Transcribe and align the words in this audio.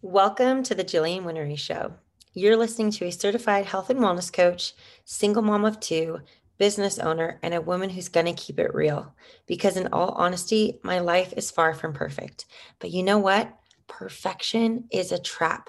Welcome 0.00 0.62
to 0.62 0.76
the 0.76 0.84
Jillian 0.84 1.24
Winnery 1.24 1.56
Show. 1.56 1.94
You're 2.32 2.56
listening 2.56 2.92
to 2.92 3.06
a 3.06 3.10
certified 3.10 3.66
health 3.66 3.90
and 3.90 3.98
wellness 3.98 4.32
coach, 4.32 4.72
single 5.04 5.42
mom 5.42 5.64
of 5.64 5.80
two, 5.80 6.20
business 6.56 7.00
owner, 7.00 7.40
and 7.42 7.52
a 7.52 7.60
woman 7.60 7.90
who's 7.90 8.08
going 8.08 8.26
to 8.26 8.32
keep 8.32 8.60
it 8.60 8.72
real. 8.72 9.12
Because, 9.48 9.76
in 9.76 9.88
all 9.88 10.10
honesty, 10.10 10.78
my 10.84 11.00
life 11.00 11.34
is 11.36 11.50
far 11.50 11.74
from 11.74 11.94
perfect. 11.94 12.44
But 12.78 12.92
you 12.92 13.02
know 13.02 13.18
what? 13.18 13.52
Perfection 13.88 14.84
is 14.92 15.10
a 15.10 15.18
trap. 15.18 15.68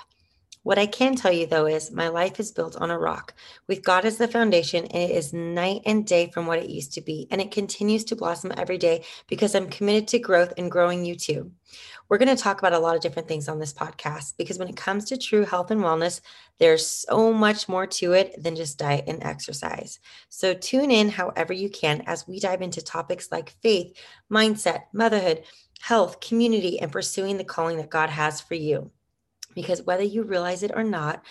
What 0.63 0.77
I 0.77 0.87
can 0.87 1.15
tell 1.15 1.31
you 1.31 1.47
though 1.47 1.67
is 1.67 1.89
my 1.89 2.09
life 2.09 2.37
is 2.37 2.51
built 2.51 2.75
on 2.75 2.91
a 2.91 2.99
rock 2.99 3.33
with 3.67 3.81
God 3.81 4.03
as 4.03 4.17
the 4.17 4.27
foundation, 4.27 4.85
and 4.85 5.09
it 5.09 5.15
is 5.15 5.31
night 5.31 5.81
and 5.85 6.05
day 6.05 6.29
from 6.31 6.47
what 6.47 6.59
it 6.59 6.69
used 6.69 6.93
to 6.93 7.01
be. 7.01 7.27
And 7.31 7.39
it 7.39 7.51
continues 7.51 8.03
to 8.05 8.17
blossom 8.17 8.51
every 8.57 8.77
day 8.77 9.05
because 9.27 9.55
I'm 9.55 9.69
committed 9.69 10.09
to 10.09 10.19
growth 10.19 10.53
and 10.57 10.69
growing 10.69 11.05
you 11.05 11.15
too. 11.15 11.51
We're 12.09 12.17
going 12.17 12.35
to 12.35 12.41
talk 12.41 12.59
about 12.59 12.73
a 12.73 12.79
lot 12.79 12.95
of 12.95 13.01
different 13.01 13.29
things 13.29 13.47
on 13.47 13.59
this 13.59 13.71
podcast 13.71 14.35
because 14.37 14.59
when 14.59 14.67
it 14.67 14.75
comes 14.75 15.05
to 15.05 15.17
true 15.17 15.45
health 15.45 15.71
and 15.71 15.79
wellness, 15.79 16.19
there's 16.57 16.85
so 16.85 17.31
much 17.31 17.69
more 17.69 17.87
to 17.87 18.11
it 18.11 18.43
than 18.43 18.57
just 18.57 18.77
diet 18.77 19.05
and 19.07 19.23
exercise. 19.23 19.99
So 20.27 20.53
tune 20.53 20.91
in 20.91 21.07
however 21.07 21.53
you 21.53 21.69
can 21.69 22.01
as 22.05 22.27
we 22.27 22.39
dive 22.39 22.61
into 22.61 22.81
topics 22.81 23.31
like 23.31 23.55
faith, 23.61 23.95
mindset, 24.29 24.83
motherhood, 24.91 25.43
health, 25.79 26.19
community, 26.19 26.81
and 26.81 26.91
pursuing 26.91 27.37
the 27.37 27.45
calling 27.45 27.77
that 27.77 27.89
God 27.89 28.09
has 28.09 28.41
for 28.41 28.55
you. 28.55 28.91
Because 29.55 29.81
whether 29.81 30.03
you 30.03 30.23
realize 30.23 30.63
it 30.63 30.71
or 30.75 30.83
not, 30.83 31.23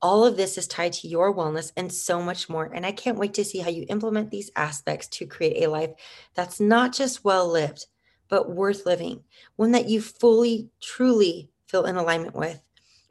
all 0.00 0.24
of 0.26 0.36
this 0.36 0.58
is 0.58 0.66
tied 0.66 0.92
to 0.94 1.08
your 1.08 1.34
wellness 1.34 1.72
and 1.76 1.92
so 1.92 2.20
much 2.20 2.48
more. 2.48 2.64
And 2.64 2.84
I 2.84 2.92
can't 2.92 3.18
wait 3.18 3.34
to 3.34 3.44
see 3.44 3.58
how 3.58 3.70
you 3.70 3.86
implement 3.88 4.30
these 4.30 4.50
aspects 4.56 5.06
to 5.08 5.26
create 5.26 5.62
a 5.62 5.70
life 5.70 5.90
that's 6.34 6.60
not 6.60 6.92
just 6.92 7.24
well 7.24 7.48
lived, 7.48 7.86
but 8.28 8.50
worth 8.50 8.84
living, 8.84 9.22
one 9.56 9.72
that 9.72 9.88
you 9.88 10.00
fully, 10.00 10.70
truly 10.80 11.50
feel 11.66 11.84
in 11.84 11.96
alignment 11.96 12.34
with. 12.34 12.60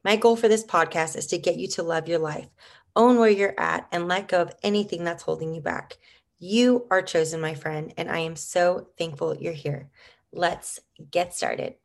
My 0.03 0.15
goal 0.15 0.35
for 0.35 0.47
this 0.47 0.65
podcast 0.65 1.15
is 1.15 1.27
to 1.27 1.37
get 1.37 1.57
you 1.57 1.67
to 1.69 1.83
love 1.83 2.07
your 2.07 2.19
life, 2.19 2.47
own 2.95 3.19
where 3.19 3.29
you're 3.29 3.59
at, 3.59 3.87
and 3.91 4.07
let 4.07 4.27
go 4.27 4.41
of 4.41 4.53
anything 4.63 5.03
that's 5.03 5.23
holding 5.23 5.53
you 5.53 5.61
back. 5.61 5.97
You 6.39 6.87
are 6.89 7.03
chosen, 7.03 7.39
my 7.39 7.53
friend, 7.53 7.93
and 7.97 8.09
I 8.09 8.19
am 8.19 8.35
so 8.35 8.87
thankful 8.97 9.37
you're 9.37 9.53
here. 9.53 9.89
Let's 10.33 10.79
get 11.11 11.35
started. 11.35 11.75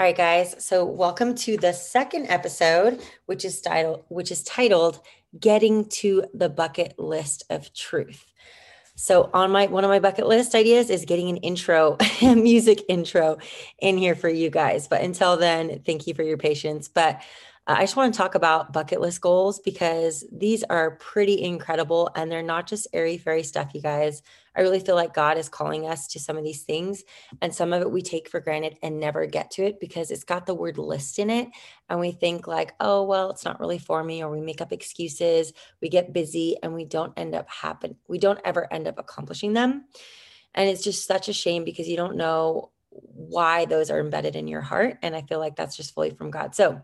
All 0.00 0.06
right, 0.06 0.16
guys. 0.16 0.56
So, 0.64 0.82
welcome 0.82 1.34
to 1.34 1.58
the 1.58 1.74
second 1.74 2.28
episode, 2.28 3.02
which 3.26 3.44
is 3.44 3.60
titled, 3.60 4.04
which 4.08 4.32
is 4.32 4.42
titled 4.42 4.98
"Getting 5.38 5.90
to 6.00 6.24
the 6.32 6.48
Bucket 6.48 6.98
List 6.98 7.44
of 7.50 7.70
Truth." 7.74 8.24
So 8.94 9.28
on 9.34 9.50
my 9.50 9.66
one 9.66 9.84
of 9.84 9.90
my 9.90 9.98
bucket 9.98 10.26
list 10.26 10.54
ideas 10.54 10.88
is 10.88 11.04
getting 11.04 11.28
an 11.28 11.36
intro, 11.38 11.98
music 12.22 12.80
intro 12.88 13.36
in 13.78 13.98
here 13.98 14.14
for 14.14 14.30
you 14.30 14.48
guys. 14.48 14.88
But 14.88 15.02
until 15.02 15.36
then, 15.36 15.82
thank 15.84 16.06
you 16.06 16.14
for 16.14 16.22
your 16.22 16.38
patience. 16.38 16.88
But 16.88 17.20
I 17.72 17.82
just 17.82 17.94
want 17.94 18.12
to 18.12 18.18
talk 18.18 18.34
about 18.34 18.72
bucket 18.72 19.00
list 19.00 19.20
goals 19.20 19.60
because 19.60 20.24
these 20.32 20.64
are 20.64 20.96
pretty 20.96 21.42
incredible 21.42 22.10
and 22.16 22.30
they're 22.30 22.42
not 22.42 22.66
just 22.66 22.88
airy 22.92 23.16
fairy 23.16 23.44
stuff, 23.44 23.70
you 23.74 23.80
guys. 23.80 24.22
I 24.56 24.62
really 24.62 24.80
feel 24.80 24.96
like 24.96 25.14
God 25.14 25.38
is 25.38 25.48
calling 25.48 25.86
us 25.86 26.08
to 26.08 26.18
some 26.18 26.36
of 26.36 26.42
these 26.42 26.64
things, 26.64 27.04
and 27.40 27.54
some 27.54 27.72
of 27.72 27.82
it 27.82 27.90
we 27.90 28.02
take 28.02 28.28
for 28.28 28.40
granted 28.40 28.76
and 28.82 28.98
never 28.98 29.24
get 29.26 29.52
to 29.52 29.64
it 29.64 29.78
because 29.78 30.10
it's 30.10 30.24
got 30.24 30.46
the 30.46 30.54
word 30.54 30.78
list 30.78 31.20
in 31.20 31.30
it. 31.30 31.48
And 31.88 32.00
we 32.00 32.10
think, 32.10 32.48
like, 32.48 32.74
oh, 32.80 33.04
well, 33.04 33.30
it's 33.30 33.44
not 33.44 33.60
really 33.60 33.78
for 33.78 34.02
me, 34.02 34.24
or 34.24 34.30
we 34.30 34.40
make 34.40 34.60
up 34.60 34.72
excuses, 34.72 35.52
we 35.80 35.88
get 35.88 36.12
busy, 36.12 36.56
and 36.62 36.74
we 36.74 36.84
don't 36.84 37.12
end 37.16 37.36
up 37.36 37.48
happen. 37.48 37.96
We 38.08 38.18
don't 38.18 38.40
ever 38.44 38.72
end 38.72 38.88
up 38.88 38.98
accomplishing 38.98 39.52
them. 39.52 39.84
And 40.54 40.68
it's 40.68 40.82
just 40.82 41.06
such 41.06 41.28
a 41.28 41.32
shame 41.32 41.64
because 41.64 41.88
you 41.88 41.96
don't 41.96 42.16
know 42.16 42.72
why 42.90 43.66
those 43.66 43.90
are 43.90 44.00
embedded 44.00 44.34
in 44.34 44.48
your 44.48 44.62
heart. 44.62 44.98
And 45.02 45.14
I 45.14 45.22
feel 45.22 45.38
like 45.38 45.54
that's 45.54 45.76
just 45.76 45.94
fully 45.94 46.10
from 46.10 46.32
God. 46.32 46.56
So, 46.56 46.82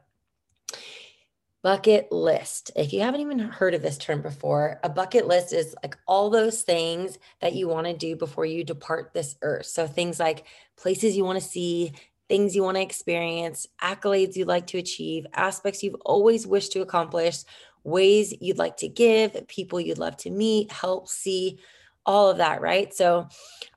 bucket 1.67 2.13
list. 2.13 2.71
If 2.77 2.93
you 2.93 3.01
haven't 3.01 3.23
even 3.23 3.41
heard 3.41 3.75
of 3.75 3.83
this 3.83 3.99
term 3.99 4.23
before, 4.23 4.79
a 4.85 4.89
bucket 4.89 5.27
list 5.27 5.53
is 5.53 5.75
like 5.83 5.99
all 6.07 6.31
those 6.31 6.63
things 6.63 7.19
that 7.41 7.55
you 7.55 7.67
want 7.67 7.89
to 7.89 7.93
do 7.93 8.15
before 8.15 8.47
you 8.47 8.63
depart 8.63 9.11
this 9.13 9.35
earth. 9.43 9.67
So 9.67 9.89
things 9.89 10.21
like 10.21 10.47
places 10.77 11.17
you 11.17 11.25
want 11.25 11.41
to 11.41 11.45
see, 11.45 11.93
things 12.29 12.55
you 12.55 12.63
want 12.63 12.77
to 12.77 12.83
experience, 12.83 13.67
accolades 13.83 14.37
you'd 14.37 14.47
like 14.47 14.69
to 14.69 14.79
achieve, 14.79 15.27
aspects 15.35 15.83
you've 15.83 16.01
always 16.05 16.47
wished 16.47 16.71
to 16.71 16.83
accomplish, 16.83 17.39
ways 17.83 18.33
you'd 18.41 18.59
like 18.59 18.77
to 18.77 18.89
give, 18.89 19.49
people 19.49 19.81
you'd 19.81 19.99
love 19.99 20.17
to 20.19 20.31
meet, 20.31 20.71
help, 20.71 21.09
see, 21.09 21.59
all 22.07 22.31
of 22.31 22.39
that, 22.39 22.63
right? 22.63 22.95
So 22.95 23.29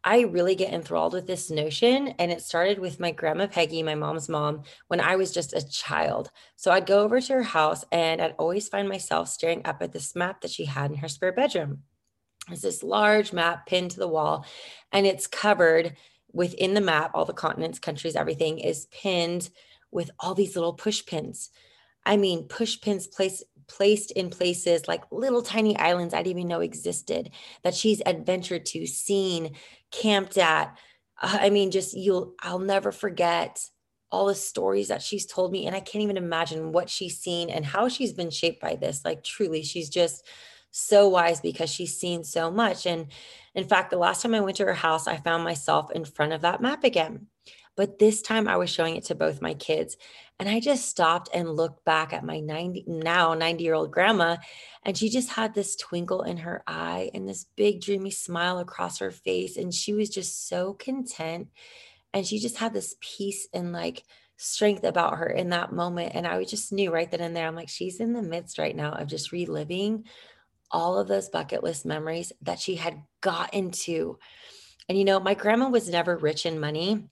I 0.03 0.21
really 0.21 0.55
get 0.55 0.71
enthralled 0.71 1.13
with 1.13 1.27
this 1.27 1.51
notion. 1.51 2.09
And 2.19 2.31
it 2.31 2.41
started 2.41 2.79
with 2.79 2.99
my 2.99 3.11
grandma 3.11 3.47
Peggy, 3.47 3.83
my 3.83 3.95
mom's 3.95 4.29
mom, 4.29 4.63
when 4.87 5.01
I 5.01 5.17
was 5.17 5.33
just 5.33 5.53
a 5.53 5.67
child. 5.67 6.31
So 6.55 6.71
I'd 6.71 6.85
go 6.85 6.99
over 6.99 7.19
to 7.19 7.33
her 7.33 7.43
house 7.43 7.83
and 7.91 8.21
I'd 8.21 8.35
always 8.39 8.69
find 8.69 8.87
myself 8.87 9.27
staring 9.27 9.61
up 9.65 9.81
at 9.81 9.91
this 9.91 10.15
map 10.15 10.41
that 10.41 10.51
she 10.51 10.65
had 10.65 10.91
in 10.91 10.97
her 10.97 11.09
spare 11.09 11.33
bedroom. 11.33 11.79
It's 12.51 12.61
this 12.61 12.83
large 12.83 13.33
map 13.33 13.67
pinned 13.67 13.91
to 13.91 13.99
the 13.99 14.07
wall, 14.07 14.45
and 14.91 15.05
it's 15.05 15.27
covered 15.27 15.95
within 16.31 16.73
the 16.73 16.81
map, 16.81 17.11
all 17.13 17.25
the 17.25 17.33
continents, 17.33 17.79
countries, 17.79 18.15
everything 18.15 18.59
is 18.59 18.87
pinned 18.87 19.49
with 19.91 20.09
all 20.19 20.33
these 20.33 20.55
little 20.55 20.73
push 20.73 21.05
pins. 21.05 21.49
I 22.05 22.17
mean, 22.17 22.47
push 22.47 22.79
pins 22.81 23.07
placed 23.07 23.43
placed 23.69 24.11
in 24.11 24.29
places 24.29 24.87
like 24.87 25.03
little 25.11 25.41
tiny 25.41 25.77
islands 25.77 26.13
I 26.13 26.17
didn't 26.17 26.39
even 26.39 26.47
know 26.47 26.61
existed 26.61 27.31
that 27.63 27.75
she's 27.75 28.01
adventured 28.05 28.65
to, 28.67 28.85
seen, 28.85 29.55
camped 29.91 30.37
at. 30.37 30.77
Uh, 31.21 31.37
I 31.41 31.49
mean, 31.49 31.71
just 31.71 31.95
you'll, 31.95 32.33
I'll 32.41 32.59
never 32.59 32.91
forget 32.91 33.63
all 34.11 34.25
the 34.25 34.35
stories 34.35 34.87
that 34.87 35.01
she's 35.01 35.25
told 35.25 35.51
me. 35.51 35.67
And 35.67 35.75
I 35.75 35.79
can't 35.79 36.03
even 36.03 36.17
imagine 36.17 36.71
what 36.71 36.89
she's 36.89 37.19
seen 37.19 37.49
and 37.49 37.65
how 37.65 37.87
she's 37.87 38.13
been 38.13 38.31
shaped 38.31 38.59
by 38.59 38.75
this. 38.75 39.05
Like, 39.05 39.23
truly, 39.23 39.63
she's 39.63 39.89
just 39.89 40.25
so 40.71 41.09
wise 41.09 41.41
because 41.41 41.69
she's 41.69 41.97
seen 41.97 42.23
so 42.23 42.51
much. 42.51 42.85
And 42.85 43.07
in 43.55 43.65
fact, 43.65 43.91
the 43.91 43.97
last 43.97 44.21
time 44.21 44.35
I 44.35 44.39
went 44.39 44.57
to 44.57 44.65
her 44.65 44.73
house, 44.73 45.07
I 45.07 45.17
found 45.17 45.43
myself 45.43 45.91
in 45.91 46.05
front 46.05 46.33
of 46.33 46.41
that 46.41 46.61
map 46.61 46.83
again. 46.83 47.27
But 47.79 47.97
this 47.97 48.21
time 48.21 48.49
I 48.49 48.57
was 48.57 48.69
showing 48.69 48.97
it 48.97 49.05
to 49.05 49.15
both 49.15 49.41
my 49.41 49.53
kids. 49.53 49.95
And 50.37 50.49
I 50.49 50.59
just 50.59 50.89
stopped 50.89 51.29
and 51.33 51.55
looked 51.55 51.85
back 51.85 52.11
at 52.11 52.25
my 52.25 52.41
90, 52.41 52.83
now 52.87 53.33
90 53.35 53.63
year 53.63 53.73
old 53.73 53.89
grandma. 53.89 54.35
And 54.83 54.97
she 54.97 55.07
just 55.07 55.29
had 55.29 55.53
this 55.53 55.77
twinkle 55.77 56.23
in 56.23 56.35
her 56.39 56.61
eye 56.67 57.09
and 57.13 57.25
this 57.25 57.45
big, 57.55 57.79
dreamy 57.79 58.11
smile 58.11 58.59
across 58.59 58.99
her 58.99 59.11
face. 59.11 59.55
And 59.55 59.73
she 59.73 59.93
was 59.93 60.09
just 60.09 60.49
so 60.49 60.73
content. 60.73 61.47
And 62.13 62.27
she 62.27 62.39
just 62.39 62.57
had 62.57 62.73
this 62.73 62.97
peace 62.99 63.47
and 63.53 63.71
like 63.71 64.03
strength 64.35 64.83
about 64.83 65.15
her 65.19 65.29
in 65.29 65.51
that 65.51 65.71
moment. 65.71 66.11
And 66.15 66.27
I 66.27 66.43
just 66.43 66.73
knew 66.73 66.91
right 66.91 67.09
then 67.09 67.21
and 67.21 67.33
there, 67.33 67.47
I'm 67.47 67.55
like, 67.55 67.69
she's 67.69 68.01
in 68.01 68.11
the 68.11 68.21
midst 68.21 68.59
right 68.59 68.75
now 68.75 68.91
of 68.91 69.07
just 69.07 69.31
reliving 69.31 70.03
all 70.69 70.97
of 70.97 71.07
those 71.07 71.29
bucket 71.29 71.63
list 71.63 71.85
memories 71.85 72.33
that 72.41 72.59
she 72.59 72.75
had 72.75 73.03
gotten 73.21 73.71
to. 73.71 74.19
And, 74.89 74.97
you 74.97 75.05
know, 75.05 75.21
my 75.21 75.33
grandma 75.33 75.69
was 75.69 75.87
never 75.87 76.17
rich 76.17 76.45
in 76.45 76.59
money 76.59 77.07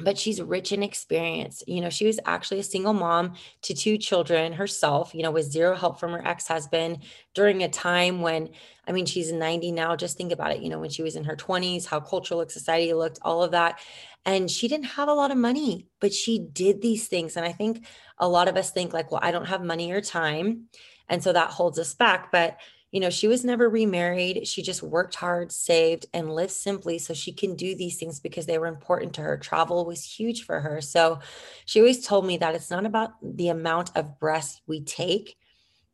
but 0.00 0.18
she's 0.18 0.42
rich 0.42 0.72
in 0.72 0.82
experience. 0.82 1.62
You 1.66 1.80
know, 1.80 1.90
she 1.90 2.06
was 2.06 2.18
actually 2.24 2.58
a 2.60 2.64
single 2.64 2.92
mom 2.92 3.34
to 3.62 3.74
two 3.74 3.96
children 3.96 4.52
herself, 4.52 5.14
you 5.14 5.22
know, 5.22 5.30
with 5.30 5.50
zero 5.50 5.76
help 5.76 6.00
from 6.00 6.12
her 6.12 6.26
ex 6.26 6.48
husband 6.48 6.98
during 7.32 7.62
a 7.62 7.68
time 7.68 8.20
when, 8.20 8.50
I 8.88 8.92
mean, 8.92 9.06
she's 9.06 9.32
90 9.32 9.70
now. 9.72 9.94
Just 9.94 10.16
think 10.16 10.32
about 10.32 10.50
it, 10.50 10.62
you 10.62 10.68
know, 10.68 10.80
when 10.80 10.90
she 10.90 11.02
was 11.02 11.14
in 11.14 11.24
her 11.24 11.36
20s, 11.36 11.86
how 11.86 12.00
culture 12.00 12.34
looked, 12.34 12.50
society 12.50 12.92
looked, 12.92 13.20
all 13.22 13.42
of 13.42 13.52
that. 13.52 13.78
And 14.26 14.50
she 14.50 14.68
didn't 14.68 14.86
have 14.86 15.08
a 15.08 15.14
lot 15.14 15.30
of 15.30 15.36
money, 15.36 15.86
but 16.00 16.12
she 16.12 16.38
did 16.38 16.82
these 16.82 17.06
things. 17.06 17.36
And 17.36 17.46
I 17.46 17.52
think 17.52 17.86
a 18.18 18.28
lot 18.28 18.48
of 18.48 18.56
us 18.56 18.70
think, 18.70 18.92
like, 18.92 19.12
well, 19.12 19.20
I 19.22 19.30
don't 19.30 19.46
have 19.46 19.62
money 19.62 19.92
or 19.92 20.00
time. 20.00 20.68
And 21.08 21.22
so 21.22 21.32
that 21.32 21.50
holds 21.50 21.78
us 21.78 21.94
back. 21.94 22.32
But 22.32 22.56
you 22.94 23.00
know, 23.00 23.10
she 23.10 23.26
was 23.26 23.44
never 23.44 23.68
remarried. 23.68 24.46
She 24.46 24.62
just 24.62 24.80
worked 24.80 25.16
hard, 25.16 25.50
saved, 25.50 26.06
and 26.14 26.32
lived 26.32 26.52
simply 26.52 27.00
so 27.00 27.12
she 27.12 27.32
can 27.32 27.56
do 27.56 27.74
these 27.74 27.96
things 27.96 28.20
because 28.20 28.46
they 28.46 28.56
were 28.56 28.68
important 28.68 29.14
to 29.14 29.22
her. 29.22 29.36
Travel 29.36 29.84
was 29.84 30.04
huge 30.04 30.44
for 30.44 30.60
her. 30.60 30.80
So 30.80 31.18
she 31.64 31.80
always 31.80 32.06
told 32.06 32.24
me 32.24 32.36
that 32.36 32.54
it's 32.54 32.70
not 32.70 32.86
about 32.86 33.14
the 33.20 33.48
amount 33.48 33.90
of 33.96 34.20
breaths 34.20 34.60
we 34.68 34.80
take, 34.80 35.36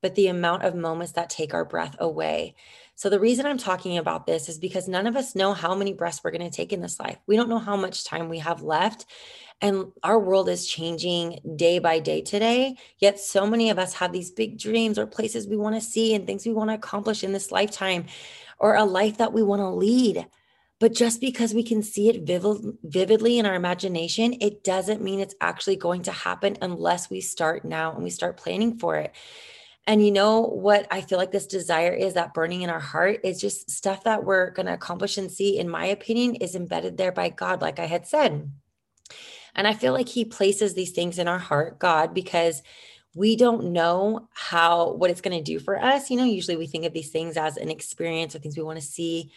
but 0.02 0.14
the 0.14 0.26
amount 0.26 0.64
of 0.64 0.74
moments 0.74 1.12
that 1.12 1.30
take 1.30 1.54
our 1.54 1.64
breath 1.64 1.96
away. 1.98 2.54
So, 3.00 3.08
the 3.08 3.18
reason 3.18 3.46
I'm 3.46 3.56
talking 3.56 3.96
about 3.96 4.26
this 4.26 4.50
is 4.50 4.58
because 4.58 4.86
none 4.86 5.06
of 5.06 5.16
us 5.16 5.34
know 5.34 5.54
how 5.54 5.74
many 5.74 5.94
breaths 5.94 6.20
we're 6.22 6.32
going 6.32 6.42
to 6.42 6.54
take 6.54 6.70
in 6.70 6.82
this 6.82 7.00
life. 7.00 7.16
We 7.26 7.34
don't 7.34 7.48
know 7.48 7.58
how 7.58 7.74
much 7.74 8.04
time 8.04 8.28
we 8.28 8.40
have 8.40 8.60
left. 8.60 9.06
And 9.62 9.86
our 10.02 10.18
world 10.18 10.50
is 10.50 10.66
changing 10.66 11.40
day 11.56 11.78
by 11.78 12.00
day 12.00 12.20
today. 12.20 12.76
Yet, 12.98 13.18
so 13.18 13.46
many 13.46 13.70
of 13.70 13.78
us 13.78 13.94
have 13.94 14.12
these 14.12 14.30
big 14.30 14.58
dreams 14.58 14.98
or 14.98 15.06
places 15.06 15.48
we 15.48 15.56
want 15.56 15.76
to 15.76 15.80
see 15.80 16.14
and 16.14 16.26
things 16.26 16.44
we 16.44 16.52
want 16.52 16.68
to 16.68 16.74
accomplish 16.74 17.24
in 17.24 17.32
this 17.32 17.50
lifetime 17.50 18.04
or 18.58 18.74
a 18.74 18.84
life 18.84 19.16
that 19.16 19.32
we 19.32 19.42
want 19.42 19.60
to 19.60 19.70
lead. 19.70 20.26
But 20.78 20.92
just 20.92 21.22
because 21.22 21.54
we 21.54 21.62
can 21.62 21.82
see 21.82 22.10
it 22.10 22.26
vivid, 22.26 22.76
vividly 22.82 23.38
in 23.38 23.46
our 23.46 23.54
imagination, 23.54 24.34
it 24.42 24.62
doesn't 24.62 25.00
mean 25.00 25.20
it's 25.20 25.34
actually 25.40 25.76
going 25.76 26.02
to 26.02 26.12
happen 26.12 26.58
unless 26.60 27.08
we 27.08 27.22
start 27.22 27.64
now 27.64 27.94
and 27.94 28.04
we 28.04 28.10
start 28.10 28.36
planning 28.36 28.76
for 28.76 28.96
it. 28.96 29.14
And 29.86 30.04
you 30.04 30.12
know 30.12 30.42
what 30.42 30.86
I 30.90 31.00
feel 31.00 31.18
like 31.18 31.32
this 31.32 31.46
desire 31.46 31.92
is 31.92 32.14
that 32.14 32.34
burning 32.34 32.62
in 32.62 32.70
our 32.70 32.80
heart 32.80 33.20
is 33.24 33.40
just 33.40 33.70
stuff 33.70 34.04
that 34.04 34.24
we're 34.24 34.50
going 34.50 34.66
to 34.66 34.74
accomplish 34.74 35.18
and 35.18 35.30
see, 35.30 35.58
in 35.58 35.68
my 35.68 35.86
opinion, 35.86 36.36
is 36.36 36.54
embedded 36.54 36.96
there 36.96 37.12
by 37.12 37.30
God, 37.30 37.62
like 37.62 37.78
I 37.78 37.86
had 37.86 38.06
said. 38.06 38.52
And 39.54 39.66
I 39.66 39.74
feel 39.74 39.92
like 39.92 40.08
He 40.08 40.24
places 40.24 40.74
these 40.74 40.92
things 40.92 41.18
in 41.18 41.26
our 41.26 41.38
heart, 41.38 41.78
God, 41.78 42.14
because 42.14 42.62
we 43.14 43.34
don't 43.34 43.72
know 43.72 44.28
how 44.32 44.92
what 44.92 45.10
it's 45.10 45.20
going 45.20 45.36
to 45.36 45.42
do 45.42 45.58
for 45.58 45.82
us. 45.82 46.10
You 46.10 46.16
know, 46.16 46.24
usually 46.24 46.56
we 46.56 46.66
think 46.66 46.84
of 46.84 46.92
these 46.92 47.10
things 47.10 47.36
as 47.36 47.56
an 47.56 47.70
experience 47.70 48.34
or 48.36 48.38
things 48.38 48.56
we 48.56 48.62
want 48.62 48.78
to 48.78 48.84
see, 48.84 49.32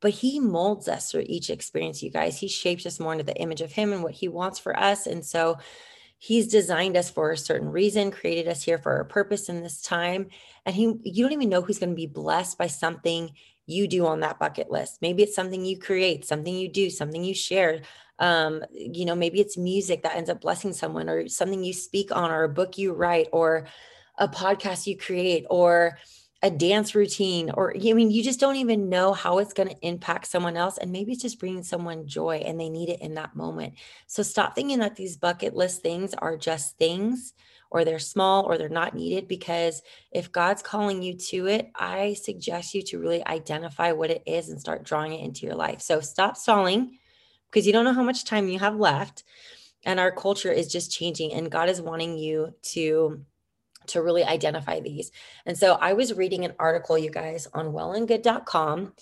but 0.00 0.10
he 0.10 0.40
molds 0.40 0.88
us 0.88 1.10
through 1.10 1.24
each 1.26 1.48
experience, 1.48 2.02
you 2.02 2.10
guys. 2.10 2.38
He 2.38 2.48
shapes 2.48 2.84
us 2.84 3.00
more 3.00 3.12
into 3.12 3.24
the 3.24 3.36
image 3.36 3.62
of 3.62 3.72
him 3.72 3.92
and 3.92 4.02
what 4.02 4.12
he 4.12 4.28
wants 4.28 4.58
for 4.58 4.78
us. 4.78 5.06
And 5.06 5.24
so 5.24 5.56
he's 6.18 6.48
designed 6.48 6.96
us 6.96 7.10
for 7.10 7.30
a 7.30 7.36
certain 7.36 7.68
reason, 7.68 8.10
created 8.10 8.48
us 8.48 8.62
here 8.62 8.78
for 8.78 8.98
a 8.98 9.04
purpose 9.04 9.48
in 9.48 9.62
this 9.62 9.82
time. 9.82 10.28
And 10.66 10.74
he 10.74 10.94
you 11.02 11.24
don't 11.24 11.32
even 11.32 11.48
know 11.48 11.62
who's 11.62 11.78
going 11.78 11.90
to 11.90 11.96
be 11.96 12.06
blessed 12.06 12.58
by 12.58 12.66
something 12.66 13.32
you 13.66 13.88
do 13.88 14.06
on 14.06 14.20
that 14.20 14.38
bucket 14.38 14.70
list. 14.70 14.98
Maybe 15.00 15.22
it's 15.22 15.34
something 15.34 15.64
you 15.64 15.78
create, 15.78 16.24
something 16.24 16.54
you 16.54 16.68
do, 16.68 16.90
something 16.90 17.24
you 17.24 17.34
share, 17.34 17.80
um, 18.18 18.62
you 18.72 19.04
know 19.04 19.14
maybe 19.14 19.40
it's 19.40 19.56
music 19.56 20.02
that 20.02 20.16
ends 20.16 20.30
up 20.30 20.40
blessing 20.40 20.72
someone 20.72 21.08
or 21.08 21.28
something 21.28 21.64
you 21.64 21.72
speak 21.72 22.14
on 22.14 22.30
or 22.30 22.44
a 22.44 22.48
book 22.48 22.78
you 22.78 22.92
write 22.92 23.28
or 23.32 23.66
a 24.18 24.28
podcast 24.28 24.86
you 24.86 24.96
create 24.96 25.44
or 25.50 25.98
a 26.44 26.50
dance 26.50 26.94
routine 26.94 27.50
or 27.54 27.74
i 27.74 27.92
mean 27.94 28.10
you 28.10 28.22
just 28.22 28.38
don't 28.38 28.56
even 28.56 28.90
know 28.90 29.14
how 29.14 29.38
it's 29.38 29.54
going 29.54 29.68
to 29.68 29.80
impact 29.80 30.26
someone 30.26 30.58
else 30.58 30.76
and 30.76 30.92
maybe 30.92 31.10
it's 31.10 31.22
just 31.22 31.40
bringing 31.40 31.62
someone 31.62 32.06
joy 32.06 32.36
and 32.44 32.60
they 32.60 32.68
need 32.68 32.90
it 32.90 33.00
in 33.00 33.14
that 33.14 33.34
moment. 33.34 33.72
So 34.06 34.22
stop 34.22 34.54
thinking 34.54 34.80
that 34.80 34.94
these 34.94 35.16
bucket 35.16 35.54
list 35.56 35.80
things 35.80 36.12
are 36.12 36.36
just 36.36 36.76
things 36.76 37.32
or 37.70 37.82
they're 37.82 37.98
small 37.98 38.44
or 38.44 38.58
they're 38.58 38.68
not 38.68 38.94
needed 38.94 39.26
because 39.26 39.80
if 40.12 40.30
god's 40.32 40.60
calling 40.62 41.02
you 41.02 41.16
to 41.16 41.46
it 41.46 41.70
i 41.76 42.12
suggest 42.12 42.74
you 42.74 42.82
to 42.82 42.98
really 42.98 43.26
identify 43.26 43.92
what 43.92 44.10
it 44.10 44.22
is 44.26 44.50
and 44.50 44.60
start 44.60 44.84
drawing 44.84 45.14
it 45.14 45.24
into 45.24 45.46
your 45.46 45.56
life. 45.56 45.80
So 45.80 46.00
stop 46.00 46.36
stalling 46.36 46.98
because 47.50 47.66
you 47.66 47.72
don't 47.72 47.86
know 47.86 47.94
how 47.94 48.02
much 48.02 48.24
time 48.26 48.48
you 48.48 48.58
have 48.58 48.76
left 48.76 49.24
and 49.86 49.98
our 49.98 50.12
culture 50.12 50.52
is 50.52 50.70
just 50.70 50.92
changing 50.92 51.32
and 51.32 51.50
god 51.50 51.70
is 51.70 51.80
wanting 51.80 52.18
you 52.18 52.52
to 52.74 53.24
to 53.88 54.02
really 54.02 54.24
identify 54.24 54.80
these. 54.80 55.12
And 55.46 55.56
so 55.56 55.74
i 55.74 55.92
was 55.92 56.14
reading 56.14 56.44
an 56.44 56.54
article 56.58 56.98
you 56.98 57.10
guys 57.10 57.46
on 57.54 57.72
wellandgood.com 57.72 58.92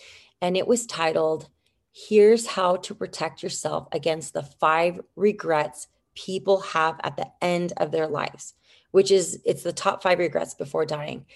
and 0.40 0.56
it 0.56 0.67
was 0.67 0.87
titled 0.87 1.49
here's 1.93 2.46
how 2.46 2.76
to 2.76 2.94
protect 2.94 3.43
yourself 3.43 3.87
against 3.93 4.32
the 4.32 4.43
five 4.43 5.00
regrets 5.14 5.88
people 6.14 6.61
have 6.61 6.99
at 7.05 7.17
the 7.17 7.26
end 7.43 7.73
of 7.76 7.90
their 7.90 8.06
lives 8.06 8.55
which 8.93 9.11
is 9.11 9.40
it's 9.44 9.64
the 9.64 9.73
top 9.73 10.02
five 10.02 10.20
regrets 10.20 10.55
before 10.55 10.87
dying. 10.87 11.26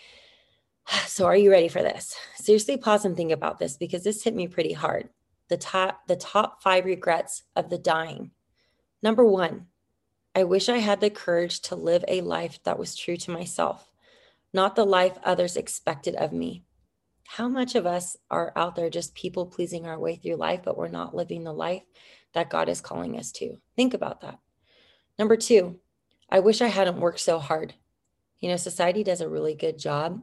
So 1.08 1.26
are 1.26 1.36
you 1.36 1.50
ready 1.50 1.66
for 1.66 1.82
this? 1.82 2.14
Seriously 2.36 2.76
pause 2.76 3.04
and 3.04 3.16
think 3.16 3.32
about 3.32 3.58
this 3.58 3.76
because 3.76 4.04
this 4.04 4.22
hit 4.22 4.36
me 4.36 4.46
pretty 4.46 4.72
hard. 4.72 5.08
The 5.48 5.56
top 5.56 6.06
the 6.06 6.14
top 6.14 6.62
5 6.62 6.84
regrets 6.84 7.42
of 7.56 7.70
the 7.70 7.78
dying. 7.78 8.30
Number 9.02 9.24
1, 9.24 9.66
I 10.36 10.44
wish 10.44 10.68
I 10.68 10.76
had 10.78 11.00
the 11.00 11.08
courage 11.08 11.60
to 11.62 11.76
live 11.76 12.04
a 12.06 12.20
life 12.20 12.62
that 12.64 12.78
was 12.78 12.94
true 12.94 13.16
to 13.16 13.30
myself, 13.30 13.90
not 14.52 14.76
the 14.76 14.84
life 14.84 15.16
others 15.24 15.56
expected 15.56 16.14
of 16.14 16.30
me. 16.30 16.62
How 17.26 17.48
much 17.48 17.74
of 17.74 17.86
us 17.86 18.18
are 18.30 18.52
out 18.54 18.76
there 18.76 18.90
just 18.90 19.14
people 19.14 19.46
pleasing 19.46 19.86
our 19.86 19.98
way 19.98 20.16
through 20.16 20.36
life, 20.36 20.60
but 20.62 20.76
we're 20.76 20.88
not 20.88 21.16
living 21.16 21.42
the 21.42 21.54
life 21.54 21.84
that 22.34 22.50
God 22.50 22.68
is 22.68 22.82
calling 22.82 23.18
us 23.18 23.32
to? 23.32 23.56
Think 23.76 23.94
about 23.94 24.20
that. 24.20 24.38
Number 25.18 25.38
two, 25.38 25.80
I 26.28 26.40
wish 26.40 26.60
I 26.60 26.66
hadn't 26.66 27.00
worked 27.00 27.20
so 27.20 27.38
hard. 27.38 27.72
You 28.38 28.50
know, 28.50 28.56
society 28.56 29.02
does 29.02 29.22
a 29.22 29.30
really 29.30 29.54
good 29.54 29.78
job. 29.78 30.20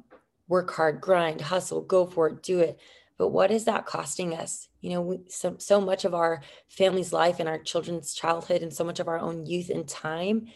Work 0.48 0.76
hard, 0.76 1.02
grind, 1.02 1.42
hustle, 1.42 1.82
go 1.82 2.06
for 2.06 2.28
it, 2.28 2.44
do 2.44 2.60
it 2.60 2.80
but 3.18 3.30
what 3.30 3.52
is 3.52 3.66
that 3.66 3.86
costing 3.86 4.34
us? 4.34 4.68
You 4.82 4.92
know 4.92 5.02
we, 5.02 5.20
so, 5.30 5.56
so 5.60 5.80
much 5.80 6.06
of 6.06 6.14
our 6.14 6.42
family's 6.68 7.14
life 7.14 7.40
and 7.40 7.48
our 7.48 7.60
children's 7.60 8.14
childhood 8.14 8.62
and 8.62 8.74
so 8.74 8.84
much 8.84 9.00
of 9.00 9.08
our 9.08 9.20
own 9.20 9.46
youth 9.46 9.70
and 9.70 9.88
time 9.88 10.48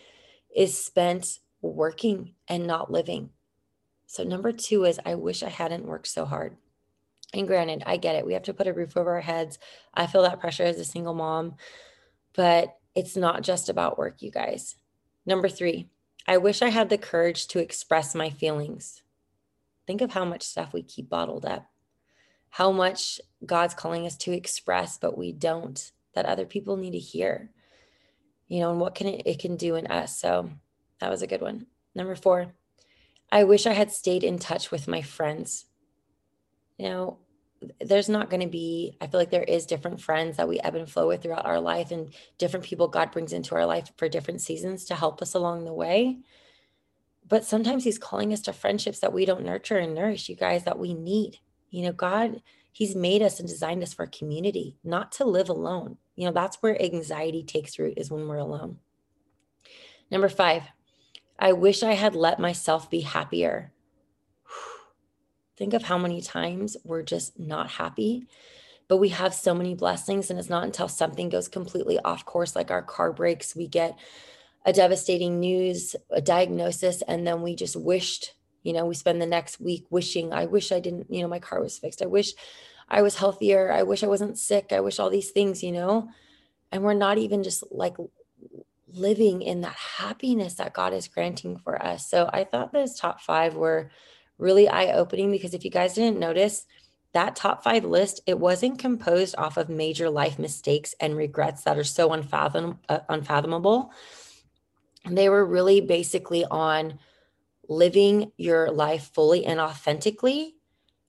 is 0.55 0.77
spent 0.77 1.39
working 1.61 2.33
and 2.47 2.65
not 2.65 2.91
living. 2.91 3.29
So 4.07 4.23
number 4.23 4.51
two 4.51 4.85
is 4.85 4.99
i 5.05 5.15
wish 5.15 5.43
i 5.43 5.49
hadn't 5.49 5.85
worked 5.85 6.07
so 6.07 6.25
hard. 6.25 6.57
And 7.33 7.47
granted 7.47 7.83
i 7.85 7.97
get 7.97 8.15
it. 8.15 8.25
We 8.25 8.33
have 8.33 8.43
to 8.43 8.53
put 8.53 8.67
a 8.67 8.73
roof 8.73 8.97
over 8.97 9.15
our 9.15 9.21
heads. 9.21 9.59
I 9.93 10.07
feel 10.07 10.23
that 10.23 10.39
pressure 10.39 10.63
as 10.63 10.79
a 10.79 10.85
single 10.85 11.13
mom. 11.13 11.55
But 12.33 12.75
it's 12.95 13.15
not 13.15 13.43
just 13.43 13.69
about 13.69 13.97
work 13.97 14.21
you 14.21 14.31
guys. 14.31 14.75
Number 15.25 15.49
three 15.49 15.89
i 16.25 16.37
wish 16.37 16.61
i 16.61 16.69
had 16.69 16.89
the 16.89 16.97
courage 16.97 17.47
to 17.47 17.59
express 17.59 18.15
my 18.15 18.31
feelings. 18.31 19.03
Think 19.85 20.01
of 20.01 20.11
how 20.11 20.25
much 20.25 20.41
stuff 20.41 20.73
we 20.73 20.81
keep 20.81 21.07
bottled 21.07 21.45
up 21.45 21.67
how 22.49 22.71
much 22.71 23.19
God's 23.45 23.73
calling 23.73 24.05
us 24.05 24.17
to 24.17 24.31
express, 24.31 24.97
but 24.97 25.17
we 25.17 25.31
don't, 25.31 25.91
that 26.13 26.25
other 26.25 26.45
people 26.45 26.77
need 26.77 26.91
to 26.91 26.99
hear, 26.99 27.51
you 28.47 28.59
know, 28.59 28.71
and 28.71 28.79
what 28.79 28.95
can 28.95 29.07
it, 29.07 29.23
it 29.25 29.39
can 29.39 29.55
do 29.55 29.75
in 29.75 29.87
us. 29.87 30.19
So 30.19 30.49
that 30.99 31.09
was 31.09 31.21
a 31.21 31.27
good 31.27 31.41
one. 31.41 31.67
Number 31.93 32.15
four, 32.15 32.53
I 33.31 33.43
wish 33.43 33.65
I 33.65 33.73
had 33.73 33.91
stayed 33.91 34.23
in 34.23 34.39
touch 34.39 34.71
with 34.71 34.87
my 34.87 35.01
friends. 35.01 35.65
You 36.77 36.89
know, 36.89 37.17
there's 37.81 38.09
not 38.09 38.29
going 38.29 38.41
to 38.41 38.47
be, 38.47 38.95
I 39.01 39.07
feel 39.07 39.19
like 39.19 39.31
there 39.31 39.43
is 39.43 39.65
different 39.65 40.01
friends 40.01 40.37
that 40.37 40.47
we 40.47 40.59
ebb 40.59 40.75
and 40.75 40.89
flow 40.89 41.07
with 41.07 41.23
throughout 41.23 41.45
our 41.45 41.59
life 41.59 41.91
and 41.91 42.13
different 42.37 42.65
people 42.65 42.87
God 42.87 43.11
brings 43.11 43.33
into 43.33 43.55
our 43.55 43.65
life 43.65 43.91
for 43.97 44.07
different 44.07 44.41
seasons 44.41 44.85
to 44.85 44.95
help 44.95 45.21
us 45.21 45.33
along 45.33 45.65
the 45.65 45.73
way. 45.73 46.19
But 47.27 47.45
sometimes 47.45 47.83
He's 47.83 47.97
calling 47.97 48.31
us 48.31 48.41
to 48.41 48.53
friendships 48.53 48.99
that 48.99 49.13
we 49.13 49.25
don't 49.25 49.43
nurture 49.43 49.77
and 49.77 49.93
nourish, 49.93 50.29
you 50.29 50.35
guys, 50.35 50.63
that 50.63 50.79
we 50.79 50.93
need 50.93 51.39
you 51.69 51.83
know, 51.83 51.91
God, 51.91 52.41
He's 52.71 52.95
made 52.95 53.23
us 53.23 53.39
and 53.39 53.49
designed 53.49 53.81
us 53.81 53.93
for 53.93 54.05
community, 54.05 54.77
not 54.83 55.11
to 55.13 55.25
live 55.25 55.49
alone. 55.49 55.97
You 56.15 56.27
know, 56.27 56.31
that's 56.31 56.57
where 56.57 56.79
anxiety 56.81 57.43
takes 57.43 57.79
root, 57.79 57.95
is 57.97 58.11
when 58.11 58.27
we're 58.27 58.37
alone. 58.37 58.77
Number 60.11 60.29
five, 60.29 60.63
I 61.39 61.53
wish 61.53 61.83
I 61.83 61.93
had 61.93 62.15
let 62.15 62.39
myself 62.39 62.89
be 62.89 63.01
happier. 63.01 63.71
Think 65.57 65.73
of 65.73 65.83
how 65.83 65.97
many 65.97 66.21
times 66.21 66.77
we're 66.83 67.01
just 67.01 67.39
not 67.39 67.71
happy, 67.71 68.27
but 68.87 68.97
we 68.97 69.09
have 69.09 69.33
so 69.33 69.55
many 69.55 69.73
blessings. 69.73 70.29
And 70.29 70.39
it's 70.39 70.49
not 70.49 70.63
until 70.63 70.87
something 70.87 71.29
goes 71.29 71.47
completely 71.47 71.99
off 71.99 72.25
course, 72.25 72.55
like 72.55 72.69
our 72.69 72.83
car 72.83 73.11
breaks, 73.11 73.55
we 73.55 73.67
get 73.67 73.97
a 74.65 74.73
devastating 74.73 75.39
news, 75.39 75.95
a 76.11 76.21
diagnosis, 76.21 77.01
and 77.07 77.25
then 77.25 77.41
we 77.41 77.55
just 77.55 77.75
wished 77.75 78.33
you 78.67 78.73
know 78.73 78.85
we 78.85 78.95
spend 78.95 79.21
the 79.21 79.25
next 79.25 79.61
week 79.61 79.85
wishing 79.89 80.33
i 80.33 80.45
wish 80.45 80.71
i 80.73 80.79
didn't 80.79 81.07
you 81.09 81.21
know 81.21 81.27
my 81.29 81.39
car 81.39 81.61
was 81.61 81.79
fixed. 81.79 82.01
I 82.01 82.05
wish 82.05 82.33
i 82.89 83.01
was 83.01 83.15
healthier. 83.15 83.71
I 83.71 83.83
wish 83.83 84.03
i 84.03 84.07
wasn't 84.07 84.37
sick. 84.37 84.67
I 84.71 84.81
wish 84.81 84.99
all 84.99 85.09
these 85.09 85.31
things 85.31 85.63
you 85.63 85.71
know? 85.71 86.09
And 86.71 86.83
we're 86.83 86.93
not 86.93 87.17
even 87.17 87.43
just 87.43 87.63
like 87.71 87.95
living 88.91 89.41
in 89.41 89.61
that 89.61 89.75
happiness 89.75 90.55
that 90.55 90.73
god 90.73 90.93
is 90.93 91.07
granting 91.07 91.57
for 91.57 91.81
us. 91.81 92.09
So 92.09 92.29
i 92.33 92.43
thought 92.43 92.73
those 92.73 92.99
top 92.99 93.21
five 93.21 93.55
were 93.55 93.89
really 94.37 94.67
eye-opening 94.67 95.31
because 95.31 95.53
if 95.53 95.63
you 95.65 95.71
guys 95.71 95.95
didn't 95.95 96.19
notice 96.19 96.65
that 97.13 97.35
top 97.35 97.63
five 97.63 97.85
list 97.85 98.19
it 98.27 98.37
wasn't 98.37 98.79
composed 98.79 99.33
off 99.37 99.57
of 99.57 99.69
major 99.69 100.09
life 100.09 100.37
mistakes 100.37 100.93
and 100.99 101.15
regrets 101.15 101.63
that 101.63 101.77
are 101.77 101.83
so 101.83 102.09
unfathom, 102.09 102.77
uh, 102.89 102.99
unfathomable. 103.09 103.91
They 105.09 105.29
were 105.29 105.45
really 105.45 105.79
basically 105.81 106.43
on 106.45 106.99
living 107.69 108.31
your 108.37 108.71
life 108.71 109.11
fully 109.13 109.45
and 109.45 109.59
authentically 109.59 110.55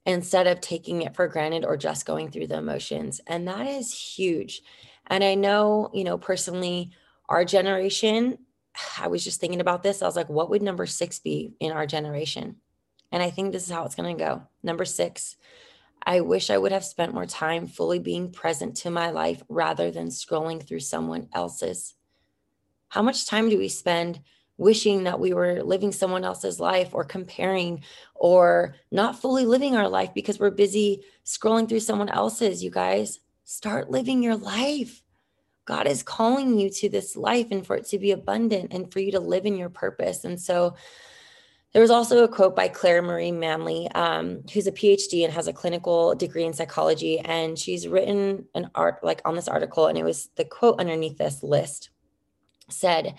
instead 0.06 0.46
of 0.46 0.60
taking 0.60 1.02
it 1.02 1.14
for 1.14 1.28
granted 1.28 1.64
or 1.64 1.76
just 1.76 2.06
going 2.06 2.30
through 2.30 2.46
the 2.46 2.56
emotions. 2.56 3.20
And 3.26 3.46
that 3.48 3.66
is 3.66 3.92
huge. 3.92 4.62
And 5.06 5.22
I 5.22 5.34
know, 5.34 5.90
you 5.92 6.04
know, 6.04 6.18
personally, 6.18 6.90
our 7.28 7.44
generation, 7.44 8.38
I 8.98 9.08
was 9.08 9.24
just 9.24 9.40
thinking 9.40 9.60
about 9.60 9.82
this. 9.82 10.02
I 10.02 10.06
was 10.06 10.16
like, 10.16 10.28
what 10.28 10.50
would 10.50 10.62
number 10.62 10.86
six 10.86 11.18
be 11.18 11.52
in 11.60 11.72
our 11.72 11.86
generation? 11.86 12.56
And 13.12 13.22
I 13.22 13.30
think 13.30 13.52
this 13.52 13.64
is 13.64 13.70
how 13.70 13.84
it's 13.84 13.94
going 13.94 14.16
to 14.16 14.22
go. 14.22 14.42
Number 14.62 14.84
six, 14.84 15.36
I 16.02 16.20
wish 16.20 16.50
I 16.50 16.58
would 16.58 16.72
have 16.72 16.84
spent 16.84 17.14
more 17.14 17.26
time 17.26 17.66
fully 17.66 17.98
being 17.98 18.30
present 18.30 18.76
to 18.78 18.90
my 18.90 19.10
life 19.10 19.42
rather 19.48 19.90
than 19.90 20.08
scrolling 20.08 20.62
through 20.62 20.80
someone 20.80 21.28
else's. 21.34 21.94
How 22.88 23.02
much 23.02 23.26
time 23.26 23.50
do 23.50 23.58
we 23.58 23.68
spend 23.68 24.20
wishing 24.58 25.04
that 25.04 25.18
we 25.18 25.32
were 25.32 25.62
living 25.62 25.92
someone 25.92 26.24
else's 26.24 26.60
life 26.60 26.90
or 26.92 27.04
comparing 27.04 27.82
or 28.14 28.74
not 28.90 29.18
fully 29.18 29.46
living 29.46 29.76
our 29.76 29.88
life 29.88 30.12
because 30.14 30.38
we're 30.38 30.50
busy 30.50 31.02
scrolling 31.24 31.68
through 31.68 31.80
someone 31.80 32.08
else's. 32.10 32.62
You 32.62 32.70
guys, 32.70 33.20
start 33.44 33.90
living 33.90 34.22
your 34.22 34.36
life. 34.36 35.02
God 35.64 35.86
is 35.86 36.02
calling 36.02 36.58
you 36.58 36.70
to 36.70 36.88
this 36.88 37.16
life 37.16 37.46
and 37.50 37.66
for 37.66 37.76
it 37.76 37.86
to 37.86 37.98
be 37.98 38.10
abundant 38.10 38.72
and 38.72 38.92
for 38.92 39.00
you 39.00 39.12
to 39.12 39.20
live 39.20 39.46
in 39.46 39.56
your 39.56 39.70
purpose. 39.70 40.24
And 40.24 40.38
so, 40.38 40.74
there 41.74 41.82
was 41.82 41.90
also 41.90 42.24
a 42.24 42.28
quote 42.28 42.56
by 42.56 42.68
Claire 42.68 43.02
Marie 43.02 43.30
Manley, 43.30 43.90
um, 43.94 44.42
who's 44.54 44.66
a 44.66 44.72
PhD 44.72 45.24
and 45.24 45.32
has 45.34 45.48
a 45.48 45.52
clinical 45.52 46.14
degree 46.14 46.44
in 46.44 46.54
psychology. 46.54 47.18
And 47.18 47.58
she's 47.58 47.86
written 47.86 48.46
an 48.54 48.70
art 48.74 49.04
like 49.04 49.20
on 49.26 49.36
this 49.36 49.48
article, 49.48 49.86
and 49.86 49.98
it 49.98 50.02
was 50.02 50.30
the 50.36 50.46
quote 50.46 50.80
underneath 50.80 51.18
this 51.18 51.42
list 51.42 51.90
said, 52.70 53.14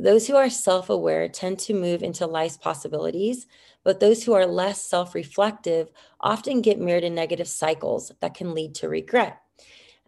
those 0.00 0.26
who 0.26 0.36
are 0.36 0.50
self 0.50 0.90
aware 0.90 1.28
tend 1.28 1.58
to 1.60 1.74
move 1.74 2.02
into 2.02 2.26
life's 2.26 2.56
possibilities, 2.56 3.46
but 3.84 4.00
those 4.00 4.24
who 4.24 4.34
are 4.34 4.46
less 4.46 4.82
self 4.82 5.14
reflective 5.14 5.90
often 6.20 6.60
get 6.60 6.78
mirrored 6.78 7.04
in 7.04 7.14
negative 7.14 7.48
cycles 7.48 8.12
that 8.20 8.34
can 8.34 8.54
lead 8.54 8.74
to 8.76 8.88
regret. 8.88 9.40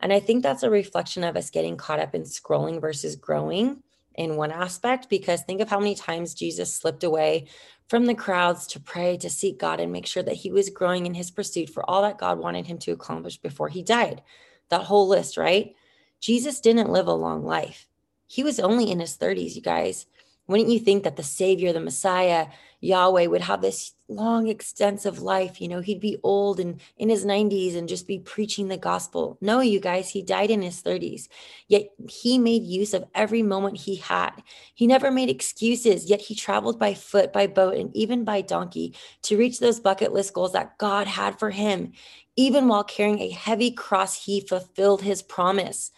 And 0.01 0.13
I 0.13 0.21
think 0.21 0.43
that's 0.43 0.63
a 0.63 0.71
reflection 0.71 1.25
of 1.25 1.37
us 1.37 1.51
getting 1.51 1.77
caught 1.77 2.01
up 2.01 2.15
in 2.15 2.23
scrolling 2.23 2.81
versus 2.81 3.17
growing 3.17 3.83
in 4.15 4.37
one 4.37 4.51
aspect, 4.51 5.09
because 5.09 5.43
think 5.43 5.61
of 5.61 5.71
how 5.71 5.79
many 5.79 5.95
times 5.95 6.35
Jesus 6.35 6.75
slipped 6.75 7.05
away 7.05 7.49
from 7.89 8.07
the 8.07 8.15
crowds 8.15 8.67
to 8.69 8.81
pray, 8.81 9.17
to 9.19 9.31
seek 9.31 9.59
God, 9.59 9.81
and 9.81 9.93
make 9.93 10.07
sure 10.07 10.23
that 10.23 10.35
he 10.35 10.51
was 10.51 10.71
growing 10.71 11.07
in 11.07 11.15
his 11.15 11.31
pursuit 11.31 11.71
for 11.71 11.89
all 11.89 12.03
that 12.03 12.19
God 12.19 12.39
wanted 12.39 12.67
him 12.67 12.79
to 12.79 12.93
accomplish 12.93 13.39
before 13.39 13.69
he 13.69 13.83
died. 13.83 14.23
That 14.69 14.83
whole 14.83 15.09
list, 15.09 15.37
right? 15.37 15.75
Jesus 16.21 16.61
didn't 16.61 16.91
live 16.91 17.07
a 17.07 17.13
long 17.13 17.45
life. 17.45 17.90
He 18.31 18.45
was 18.45 18.61
only 18.61 18.93
in 18.93 19.01
his 19.01 19.17
30s, 19.19 19.57
you 19.57 19.61
guys. 19.61 20.07
Wouldn't 20.47 20.71
you 20.71 20.79
think 20.79 21.03
that 21.03 21.17
the 21.17 21.25
Savior, 21.25 21.73
the 21.73 21.81
Messiah, 21.81 22.47
Yahweh 22.81 23.27
would 23.27 23.41
have 23.41 23.61
this 23.61 23.93
long, 24.07 24.47
extensive 24.47 25.21
life? 25.21 25.61
You 25.61 25.67
know, 25.67 25.81
he'd 25.81 25.99
be 25.99 26.19
old 26.23 26.61
and 26.61 26.81
in 26.97 27.09
his 27.09 27.25
90s 27.25 27.77
and 27.77 27.89
just 27.89 28.07
be 28.07 28.21
preaching 28.21 28.69
the 28.69 28.77
gospel. 28.77 29.37
No, 29.41 29.59
you 29.59 29.81
guys, 29.81 30.11
he 30.11 30.23
died 30.23 30.53
in 30.53 30.63
his 30.63 30.81
30s. 30.81 31.27
Yet 31.67 31.89
he 32.09 32.39
made 32.39 32.63
use 32.63 32.95
of 32.95 33.05
every 33.17 33.43
moment 33.43 33.79
he 33.79 33.97
had. 33.97 34.31
He 34.77 34.87
never 34.87 35.11
made 35.11 35.29
excuses, 35.29 36.09
yet 36.09 36.21
he 36.21 36.37
traveled 36.37 36.79
by 36.79 36.95
foot, 36.95 37.33
by 37.33 37.49
boat, 37.49 37.75
and 37.75 37.95
even 37.97 38.23
by 38.23 38.43
donkey 38.43 38.95
to 39.23 39.37
reach 39.37 39.59
those 39.59 39.81
bucket 39.81 40.13
list 40.13 40.35
goals 40.35 40.53
that 40.53 40.79
God 40.79 41.09
had 41.09 41.37
for 41.41 41.51
him. 41.51 41.95
Even 42.37 42.69
while 42.69 42.85
carrying 42.85 43.19
a 43.19 43.31
heavy 43.31 43.73
cross, 43.73 44.25
he 44.25 44.41
fulfilled 44.41 45.03
his 45.03 45.21
promise. 45.21 45.91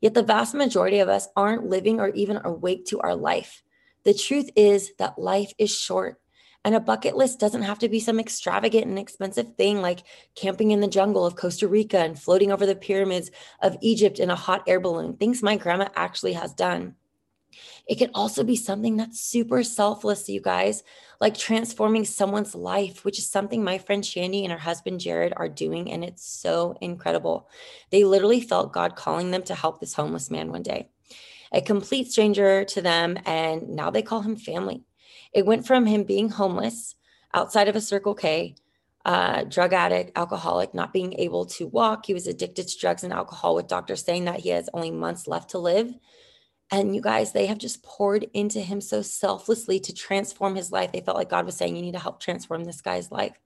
Yet 0.00 0.14
the 0.14 0.22
vast 0.22 0.54
majority 0.54 0.98
of 0.98 1.08
us 1.08 1.28
aren't 1.36 1.68
living 1.68 2.00
or 2.00 2.08
even 2.08 2.40
awake 2.44 2.86
to 2.86 3.00
our 3.00 3.14
life. 3.14 3.62
The 4.04 4.14
truth 4.14 4.50
is 4.56 4.92
that 4.98 5.18
life 5.18 5.52
is 5.58 5.74
short. 5.74 6.20
And 6.64 6.74
a 6.74 6.80
bucket 6.80 7.16
list 7.16 7.40
doesn't 7.40 7.62
have 7.62 7.78
to 7.78 7.88
be 7.88 8.00
some 8.00 8.20
extravagant 8.20 8.86
and 8.86 8.98
expensive 8.98 9.56
thing 9.56 9.80
like 9.80 10.00
camping 10.34 10.72
in 10.72 10.80
the 10.80 10.88
jungle 10.88 11.24
of 11.24 11.36
Costa 11.36 11.66
Rica 11.66 11.98
and 11.98 12.18
floating 12.18 12.52
over 12.52 12.66
the 12.66 12.76
pyramids 12.76 13.30
of 13.62 13.78
Egypt 13.80 14.18
in 14.18 14.30
a 14.30 14.36
hot 14.36 14.64
air 14.66 14.78
balloon, 14.78 15.16
things 15.16 15.42
my 15.42 15.56
grandma 15.56 15.88
actually 15.96 16.34
has 16.34 16.52
done. 16.52 16.96
It 17.86 17.98
can 17.98 18.10
also 18.14 18.44
be 18.44 18.56
something 18.56 18.96
that's 18.96 19.20
super 19.20 19.62
selfless, 19.62 20.28
you 20.28 20.40
guys, 20.40 20.82
like 21.20 21.36
transforming 21.36 22.04
someone's 22.04 22.54
life, 22.54 23.04
which 23.04 23.18
is 23.18 23.28
something 23.28 23.62
my 23.62 23.78
friend 23.78 24.04
Shandy 24.04 24.44
and 24.44 24.52
her 24.52 24.58
husband 24.58 25.00
Jared 25.00 25.34
are 25.36 25.48
doing. 25.48 25.92
And 25.92 26.02
it's 26.02 26.26
so 26.26 26.76
incredible. 26.80 27.48
They 27.90 28.04
literally 28.04 28.40
felt 28.40 28.72
God 28.72 28.96
calling 28.96 29.30
them 29.30 29.42
to 29.44 29.54
help 29.54 29.80
this 29.80 29.94
homeless 29.94 30.30
man 30.30 30.50
one 30.50 30.62
day 30.62 30.88
a 31.52 31.60
complete 31.60 32.10
stranger 32.10 32.64
to 32.64 32.80
them, 32.80 33.18
and 33.26 33.70
now 33.70 33.90
they 33.90 34.02
call 34.02 34.22
him 34.22 34.36
family. 34.36 34.84
It 35.32 35.46
went 35.46 35.66
from 35.66 35.86
him 35.86 36.04
being 36.04 36.28
homeless 36.28 36.94
outside 37.34 37.68
of 37.68 37.76
a 37.76 37.80
Circle 37.80 38.14
K, 38.14 38.54
uh, 39.04 39.44
drug 39.44 39.72
addict, 39.72 40.12
alcoholic, 40.16 40.74
not 40.74 40.92
being 40.92 41.14
able 41.14 41.46
to 41.46 41.66
walk. 41.66 42.06
He 42.06 42.14
was 42.14 42.26
addicted 42.26 42.68
to 42.68 42.78
drugs 42.78 43.02
and 43.02 43.12
alcohol, 43.12 43.54
with 43.54 43.68
doctors 43.68 44.04
saying 44.04 44.26
that 44.26 44.40
he 44.40 44.50
has 44.50 44.68
only 44.74 44.90
months 44.90 45.26
left 45.26 45.50
to 45.50 45.58
live. 45.58 45.92
And 46.72 46.94
you 46.94 47.00
guys, 47.02 47.32
they 47.32 47.46
have 47.46 47.58
just 47.58 47.82
poured 47.82 48.26
into 48.32 48.60
him 48.60 48.80
so 48.80 49.02
selflessly 49.02 49.80
to 49.80 49.94
transform 49.94 50.54
his 50.54 50.70
life. 50.70 50.92
They 50.92 51.00
felt 51.00 51.16
like 51.16 51.28
God 51.28 51.46
was 51.46 51.56
saying, 51.56 51.74
You 51.74 51.82
need 51.82 51.94
to 51.94 51.98
help 51.98 52.20
transform 52.20 52.64
this 52.64 52.80
guy's 52.80 53.10
life. 53.10 53.36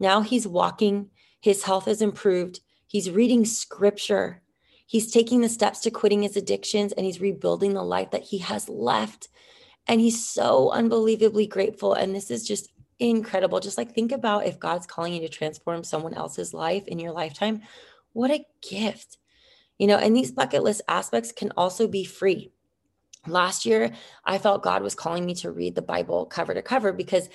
Now 0.00 0.22
he's 0.22 0.46
walking, 0.46 1.10
his 1.40 1.62
health 1.62 1.86
has 1.86 2.02
improved, 2.02 2.60
he's 2.86 3.10
reading 3.10 3.44
scripture. 3.44 4.42
He's 4.86 5.12
taking 5.12 5.42
the 5.42 5.50
steps 5.50 5.80
to 5.80 5.90
quitting 5.90 6.22
his 6.22 6.34
addictions 6.34 6.92
and 6.92 7.04
he's 7.04 7.20
rebuilding 7.20 7.74
the 7.74 7.82
life 7.82 8.10
that 8.12 8.22
he 8.22 8.38
has 8.38 8.70
left. 8.70 9.28
And 9.86 10.00
he's 10.00 10.26
so 10.26 10.70
unbelievably 10.70 11.46
grateful. 11.46 11.92
And 11.92 12.14
this 12.14 12.30
is 12.30 12.48
just 12.48 12.70
incredible. 12.98 13.60
Just 13.60 13.76
like 13.76 13.92
think 13.92 14.12
about 14.12 14.46
if 14.46 14.58
God's 14.58 14.86
calling 14.86 15.12
you 15.12 15.20
to 15.20 15.28
transform 15.28 15.84
someone 15.84 16.14
else's 16.14 16.54
life 16.54 16.86
in 16.86 16.98
your 16.98 17.12
lifetime, 17.12 17.60
what 18.14 18.30
a 18.30 18.46
gift. 18.66 19.18
You 19.78 19.86
know, 19.86 19.96
and 19.96 20.14
these 20.14 20.32
bucket 20.32 20.62
list 20.62 20.82
aspects 20.88 21.32
can 21.32 21.52
also 21.56 21.88
be 21.88 22.04
free. 22.04 22.52
Last 23.26 23.66
year, 23.66 23.92
I 24.24 24.38
felt 24.38 24.62
God 24.62 24.82
was 24.82 24.94
calling 24.94 25.24
me 25.24 25.34
to 25.36 25.50
read 25.50 25.74
the 25.74 25.82
Bible 25.82 26.26
cover 26.26 26.54
to 26.54 26.62
cover 26.62 26.92
because 26.92 27.28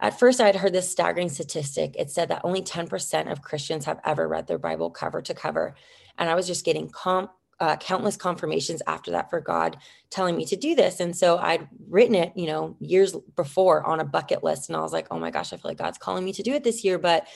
at 0.00 0.18
first 0.18 0.40
I 0.40 0.46
had 0.46 0.56
heard 0.56 0.72
this 0.72 0.90
staggering 0.90 1.28
statistic. 1.28 1.94
It 1.98 2.10
said 2.10 2.28
that 2.28 2.42
only 2.44 2.62
10% 2.62 3.30
of 3.30 3.42
Christians 3.42 3.84
have 3.84 4.00
ever 4.04 4.28
read 4.28 4.46
their 4.46 4.58
Bible 4.58 4.90
cover 4.90 5.20
to 5.22 5.34
cover. 5.34 5.74
And 6.18 6.30
I 6.30 6.34
was 6.34 6.46
just 6.46 6.64
getting 6.64 6.88
com- 6.88 7.30
uh, 7.60 7.76
countless 7.76 8.16
confirmations 8.16 8.82
after 8.86 9.10
that 9.10 9.30
for 9.30 9.40
God 9.40 9.76
telling 10.10 10.36
me 10.36 10.44
to 10.46 10.56
do 10.56 10.76
this. 10.76 11.00
And 11.00 11.16
so 11.16 11.38
I'd 11.38 11.68
written 11.88 12.14
it, 12.14 12.32
you 12.36 12.46
know, 12.46 12.76
years 12.78 13.16
before 13.34 13.84
on 13.84 13.98
a 13.98 14.04
bucket 14.04 14.44
list. 14.44 14.68
And 14.68 14.76
I 14.76 14.80
was 14.80 14.92
like, 14.92 15.08
oh 15.10 15.18
my 15.18 15.30
gosh, 15.30 15.52
I 15.52 15.56
feel 15.56 15.70
like 15.70 15.78
God's 15.78 15.98
calling 15.98 16.24
me 16.24 16.32
to 16.34 16.42
do 16.42 16.52
it 16.52 16.62
this 16.62 16.84
year, 16.84 16.98
but 16.98 17.26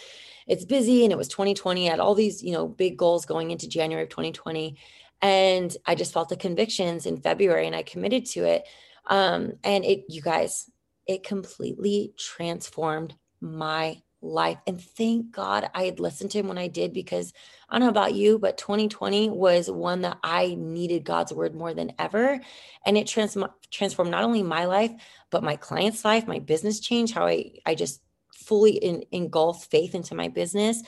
it's 0.46 0.64
busy. 0.64 1.04
And 1.04 1.12
it 1.12 1.18
was 1.18 1.28
2020. 1.28 1.88
I 1.88 1.90
had 1.90 2.00
all 2.00 2.14
these, 2.14 2.42
you 2.42 2.52
know, 2.52 2.68
big 2.68 2.96
goals 2.96 3.24
going 3.24 3.50
into 3.50 3.68
January 3.68 4.04
of 4.04 4.10
2020. 4.10 4.76
And 5.20 5.76
I 5.86 5.94
just 5.94 6.12
felt 6.12 6.28
the 6.28 6.36
convictions 6.36 7.06
in 7.06 7.20
February 7.20 7.66
and 7.66 7.76
I 7.76 7.82
committed 7.82 8.26
to 8.26 8.44
it. 8.44 8.66
Um, 9.06 9.52
and 9.62 9.84
it, 9.84 10.04
you 10.08 10.20
guys, 10.20 10.70
it 11.06 11.22
completely 11.24 12.12
transformed 12.18 13.14
my 13.40 14.02
life. 14.22 14.58
And 14.66 14.80
thank 14.80 15.32
God 15.32 15.68
I 15.74 15.84
had 15.84 16.00
listened 16.00 16.30
to 16.30 16.38
him 16.38 16.48
when 16.48 16.58
I 16.58 16.68
did, 16.68 16.92
because 16.92 17.32
I 17.68 17.74
don't 17.74 17.86
know 17.86 17.90
about 17.90 18.14
you, 18.14 18.38
but 18.38 18.56
2020 18.56 19.30
was 19.30 19.70
one 19.70 20.02
that 20.02 20.18
I 20.22 20.54
needed 20.56 21.04
God's 21.04 21.32
word 21.32 21.54
more 21.54 21.74
than 21.74 21.92
ever. 21.98 22.40
And 22.86 22.96
it 22.96 23.06
trans- 23.06 23.36
transformed 23.70 24.10
not 24.10 24.24
only 24.24 24.42
my 24.42 24.66
life, 24.66 24.92
but 25.30 25.42
my 25.42 25.56
client's 25.56 26.04
life, 26.04 26.26
my 26.26 26.38
business 26.38 26.80
change, 26.80 27.12
how 27.12 27.26
I, 27.26 27.52
I 27.66 27.74
just 27.74 28.00
fully 28.34 28.72
in, 28.72 29.04
engulfed 29.12 29.70
faith 29.70 29.94
into 29.94 30.14
my 30.14 30.28
business 30.28 30.82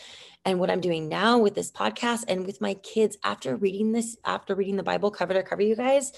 and 0.45 0.59
what 0.59 0.71
I'm 0.71 0.81
doing 0.81 1.09
now 1.09 1.39
with 1.39 1.55
this 1.55 1.71
podcast 1.73 2.25
and 2.29 2.47
with 2.47 2.61
my 2.61 2.75
kids 2.75 3.17
after 3.25 3.57
reading 3.57 3.93
this, 3.93 4.17
after 4.25 4.55
reading 4.55 4.77
the 4.77 4.83
Bible 4.83 5.11
cover 5.11 5.35
to 5.35 5.43
cover, 5.43 5.63
you 5.63 5.77
guys, 5.77 6.13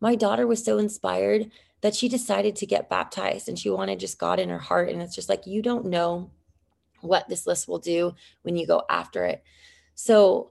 my 0.00 0.14
daughter 0.14 0.46
was 0.46 0.64
so 0.64 0.78
inspired 0.78 1.50
that 1.80 1.94
she 1.94 2.08
decided 2.08 2.56
to 2.56 2.66
get 2.66 2.90
baptized 2.90 3.48
and 3.48 3.58
she 3.58 3.70
wanted 3.70 4.00
just 4.00 4.18
God 4.18 4.40
in 4.40 4.48
her 4.48 4.58
heart. 4.58 4.88
And 4.88 5.00
it's 5.00 5.14
just 5.14 5.28
like, 5.28 5.46
you 5.46 5.62
don't 5.62 5.86
know 5.86 6.30
what 7.00 7.28
this 7.28 7.46
list 7.46 7.68
will 7.68 7.78
do 7.78 8.14
when 8.42 8.56
you 8.56 8.66
go 8.66 8.82
after 8.90 9.24
it. 9.24 9.42
So 9.94 10.50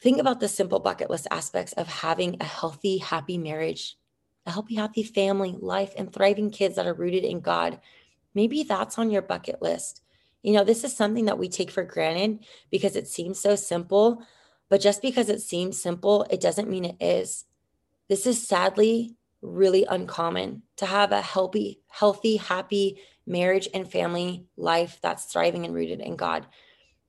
think 0.00 0.20
about 0.20 0.38
the 0.38 0.48
simple 0.48 0.78
bucket 0.78 1.10
list 1.10 1.26
aspects 1.30 1.72
of 1.72 1.88
having 1.88 2.36
a 2.40 2.44
healthy, 2.44 2.98
happy 2.98 3.38
marriage, 3.38 3.96
a 4.46 4.52
healthy, 4.52 4.76
happy 4.76 5.02
family, 5.02 5.56
life, 5.58 5.92
and 5.96 6.12
thriving 6.12 6.50
kids 6.50 6.76
that 6.76 6.86
are 6.86 6.94
rooted 6.94 7.24
in 7.24 7.40
God. 7.40 7.80
Maybe 8.34 8.62
that's 8.62 8.98
on 8.98 9.10
your 9.10 9.22
bucket 9.22 9.62
list. 9.62 10.02
You 10.42 10.52
know, 10.52 10.64
this 10.64 10.84
is 10.84 10.94
something 10.94 11.24
that 11.26 11.38
we 11.38 11.48
take 11.48 11.70
for 11.70 11.84
granted 11.84 12.44
because 12.70 12.96
it 12.96 13.08
seems 13.08 13.40
so 13.40 13.56
simple, 13.56 14.22
but 14.68 14.80
just 14.80 15.00
because 15.00 15.28
it 15.28 15.40
seems 15.40 15.80
simple, 15.80 16.26
it 16.30 16.40
doesn't 16.40 16.68
mean 16.68 16.84
it 16.84 16.96
is. 17.00 17.44
This 18.08 18.26
is 18.26 18.46
sadly 18.46 19.16
really 19.40 19.84
uncommon 19.88 20.62
to 20.76 20.86
have 20.86 21.12
a 21.12 21.20
healthy, 21.20 21.80
healthy, 21.88 22.36
happy 22.36 22.98
marriage 23.26 23.68
and 23.72 23.90
family 23.90 24.46
life 24.56 24.98
that's 25.02 25.24
thriving 25.24 25.64
and 25.64 25.74
rooted 25.74 26.00
in 26.00 26.16
God. 26.16 26.46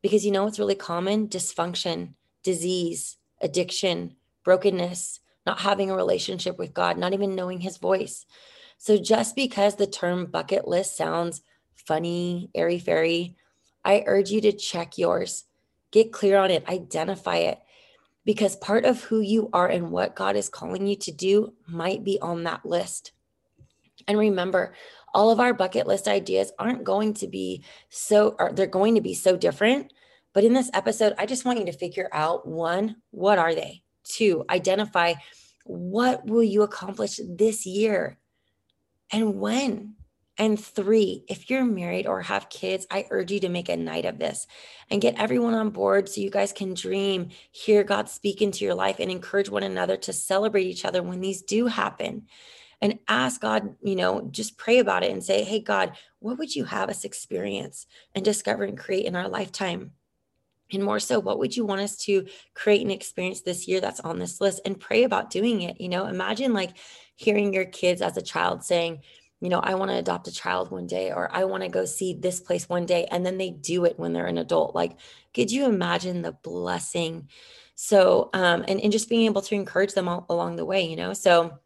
Because 0.01 0.25
you 0.25 0.32
know 0.32 0.44
what's 0.44 0.60
really 0.60 0.75
common? 0.75 1.27
Dysfunction, 1.27 2.13
disease, 2.44 3.17
addiction, 3.41 4.15
brokenness, 4.44 5.20
not 5.46 5.60
having 5.60 5.89
a 5.89 5.96
relationship 5.96 6.58
with 6.58 6.74
God, 6.74 6.98
not 6.98 7.13
even 7.13 7.36
knowing 7.36 7.62
his 7.62 7.77
voice. 7.77 8.25
So 8.77 8.98
just 8.98 9.36
because 9.36 9.75
the 9.75 9.88
term 9.88 10.25
bucket 10.27 10.67
list 10.67 10.96
sounds 10.96 11.41
funny, 11.75 12.50
airy 12.53 12.79
fairy, 12.79 13.36
I 13.84 14.03
urge 14.05 14.32
you 14.32 14.41
to 14.41 14.51
check 14.51 14.98
yours. 14.98 15.46
Get 15.91 16.12
clear 16.12 16.38
on 16.38 16.51
it, 16.51 16.67
identify 16.67 17.38
it, 17.38 17.60
because 18.25 18.55
part 18.55 18.86
of 18.86 19.03
who 19.03 19.22
you 19.22 19.50
are 19.53 19.67
and 19.67 19.91
what 19.91 20.15
God 20.15 20.36
is 20.36 20.50
calling 20.50 20.88
you 20.88 20.96
to 20.98 21.12
do 21.12 21.53
might 21.67 22.03
be 22.03 22.20
on 22.22 22.44
that 22.44 22.65
list. 22.65 23.12
And 24.08 24.17
remember, 24.17 24.75
all 25.13 25.32
of 25.32 25.39
our 25.39 25.53
bucket 25.53 25.88
list 25.88 26.08
ideas 26.08 26.51
aren't 26.60 26.84
going 26.84 27.13
to 27.15 27.27
be 27.27 27.63
so, 27.89 28.36
they're 28.53 28.67
going 28.67 28.96
to 28.96 29.01
be 29.01 29.13
so 29.13 29.38
different. 29.38 29.94
But 30.34 30.44
in 30.44 30.53
this 30.53 30.70
episode, 30.74 31.13
I 31.17 31.25
just 31.25 31.46
want 31.46 31.60
you 31.60 31.65
to 31.65 31.72
figure 31.72 32.10
out 32.12 32.46
one, 32.46 32.98
what 33.12 33.39
are 33.39 33.55
they? 33.55 33.84
Two, 34.03 34.44
identify 34.50 35.13
what 35.63 36.25
will 36.25 36.44
you 36.44 36.63
accomplish 36.63 37.20
this 37.25 37.65
year 37.65 38.17
and 39.12 39.40
when? 39.40 39.96
And 40.38 40.60
three, 40.60 41.24
if 41.30 41.50
you're 41.50 41.64
married 41.64 42.08
or 42.08 42.22
have 42.22 42.50
kids, 42.50 42.86
I 42.92 43.06
urge 43.10 43.32
you 43.32 43.40
to 43.40 43.50
make 43.50 43.70
a 43.70 43.78
night 43.78 44.04
of 44.04 44.20
this 44.20 44.48
and 44.90 45.02
get 45.02 45.16
everyone 45.18 45.54
on 45.54 45.70
board 45.70 46.10
so 46.10 46.20
you 46.20 46.30
guys 46.30 46.52
can 46.52 46.74
dream, 46.74 47.30
hear 47.52 47.86
God 47.86 48.10
speak 48.10 48.42
into 48.42 48.66
your 48.66 48.76
life, 48.76 48.98
and 49.00 49.10
encourage 49.10 49.50
one 49.50 49.64
another 49.64 49.96
to 49.96 50.12
celebrate 50.12 50.66
each 50.66 50.84
other 50.84 51.02
when 51.02 51.22
these 51.22 51.42
do 51.42 51.68
happen 51.68 52.28
and 52.82 53.00
ask 53.08 53.40
God, 53.40 53.76
you 53.82 53.96
know, 53.96 54.28
just 54.30 54.58
pray 54.58 54.80
about 54.80 55.04
it 55.04 55.12
and 55.12 55.24
say, 55.24 55.46
hey, 55.46 55.62
God, 55.62 55.94
what 56.20 56.38
would 56.38 56.54
you 56.54 56.66
have 56.66 56.90
us 56.90 57.06
experience 57.06 57.88
and 58.14 58.26
discover 58.26 58.66
and 58.66 58.78
create 58.78 59.06
in 59.06 59.16
our 59.16 59.30
lifetime? 59.30 59.92
And 60.72 60.84
more 60.84 61.00
so, 61.00 61.19
what 61.19 61.39
would 61.39 61.55
you 61.55 61.65
want 61.65 61.81
us 61.81 61.95
to 62.05 62.25
create 62.53 62.81
and 62.81 62.91
experience 62.91 63.41
this 63.41 63.67
year 63.67 63.79
that's 63.79 64.00
on 64.00 64.19
this 64.19 64.41
list 64.41 64.62
and 64.65 64.79
pray 64.79 65.03
about 65.03 65.29
doing 65.29 65.62
it? 65.62 65.79
You 65.79 65.89
know, 65.89 66.07
imagine 66.07 66.53
like 66.53 66.72
hearing 67.15 67.53
your 67.53 67.65
kids 67.65 68.01
as 68.01 68.17
a 68.17 68.22
child 68.22 68.63
saying, 68.63 69.01
you 69.41 69.50
know, 69.50 69.60
I 69.60 69.75
want 69.75 69.91
to 69.91 69.98
adopt 69.98 70.27
a 70.27 70.34
child 70.34 70.72
one 70.72 70.88
day, 70.88 71.12
or 71.12 71.29
I 71.31 71.43
want 71.43 71.63
to 71.63 71.69
go 71.69 71.86
see 71.86 72.13
this 72.13 72.39
place 72.39 72.67
one 72.67 72.86
day. 72.86 73.05
And 73.12 73.25
then 73.25 73.38
they 73.38 73.51
do 73.51 73.86
it 73.86 74.00
when 74.00 74.13
they're 74.13 74.25
an 74.25 74.38
adult. 74.38 74.74
Like, 74.74 74.98
could 75.34 75.51
you 75.51 75.65
imagine 75.65 76.22
the 76.22 76.31
blessing? 76.31 77.29
So, 77.75 78.29
um, 78.34 78.63
and, 78.67 78.79
and 78.79 78.91
just 78.91 79.10
being 79.10 79.25
able 79.25 79.41
to 79.43 79.55
encourage 79.55 79.93
them 79.93 80.07
all 80.07 80.25
along 80.29 80.55
the 80.55 80.65
way, 80.65 80.88
you 80.88 80.95
know? 80.95 81.13
So 81.13 81.60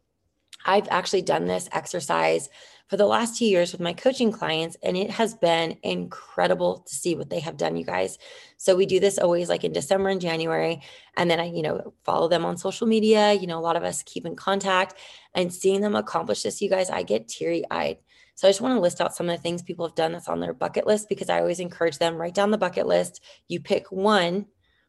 I've 0.64 0.88
actually 0.90 1.22
done 1.22 1.46
this 1.46 1.68
exercise 1.72 2.48
for 2.90 2.96
the 2.96 3.06
last 3.06 3.38
two 3.38 3.44
years 3.44 3.70
with 3.70 3.80
my 3.80 3.92
coaching 3.92 4.32
clients, 4.32 4.76
and 4.82 4.96
it 4.96 5.10
has 5.10 5.32
been 5.34 5.78
incredible 5.84 6.80
to 6.80 6.92
see 6.92 7.14
what 7.14 7.30
they 7.30 7.38
have 7.38 7.56
done, 7.56 7.76
you 7.76 7.84
guys. 7.84 8.18
So 8.56 8.74
we 8.74 8.84
do 8.84 8.98
this 8.98 9.16
always 9.16 9.48
like 9.48 9.62
in 9.62 9.72
December 9.72 10.08
and 10.08 10.20
January, 10.20 10.82
and 11.16 11.30
then 11.30 11.38
I, 11.38 11.44
you 11.44 11.62
know, 11.62 11.94
follow 12.04 12.26
them 12.26 12.44
on 12.44 12.56
social 12.56 12.88
media. 12.88 13.32
You 13.32 13.46
know, 13.46 13.60
a 13.60 13.62
lot 13.62 13.76
of 13.76 13.84
us 13.84 14.02
keep 14.02 14.26
in 14.26 14.34
contact, 14.34 14.96
and 15.34 15.54
seeing 15.54 15.82
them 15.82 15.94
accomplish 15.94 16.42
this, 16.42 16.60
you 16.60 16.68
guys, 16.68 16.90
I 16.90 17.04
get 17.04 17.28
teary 17.28 17.62
eyed. 17.70 17.98
So 18.34 18.48
I 18.48 18.50
just 18.50 18.60
want 18.60 18.74
to 18.74 18.80
list 18.80 19.00
out 19.00 19.14
some 19.14 19.28
of 19.28 19.36
the 19.36 19.42
things 19.42 19.62
people 19.62 19.86
have 19.86 19.94
done 19.94 20.10
that's 20.10 20.28
on 20.28 20.40
their 20.40 20.52
bucket 20.52 20.84
list 20.84 21.08
because 21.08 21.30
I 21.30 21.38
always 21.38 21.60
encourage 21.60 21.98
them 21.98 22.16
write 22.16 22.34
down 22.34 22.50
the 22.50 22.58
bucket 22.58 22.88
list. 22.88 23.22
You 23.46 23.60
pick 23.60 23.92
one 23.92 24.46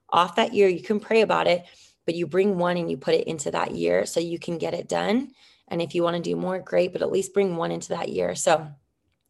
off 0.10 0.38
that 0.38 0.56
year. 0.56 0.68
You 0.68 0.82
can 0.82 1.00
pray 1.00 1.22
about 1.22 1.46
it, 1.46 1.66
but 2.08 2.16
you 2.16 2.26
bring 2.26 2.58
one 2.58 2.78
and 2.78 2.90
you 2.90 2.98
put 2.98 3.14
it 3.14 3.28
into 3.28 3.52
that 3.52 3.76
year 3.76 4.08
so 4.08 4.20
you 4.20 4.40
can 4.40 4.58
get 4.58 4.74
it 4.74 4.90
done 4.90 5.34
and 5.72 5.82
if 5.82 5.96
you 5.96 6.04
want 6.04 6.18
to 6.18 6.22
do 6.22 6.36
more, 6.36 6.60
great, 6.60 6.92
but 6.92 7.02
at 7.02 7.12
least 7.12 7.34
bring 7.34 7.56
one 7.56 7.72
into 7.72 7.90
that 7.90 8.10
year. 8.10 8.36
So, 8.36 8.68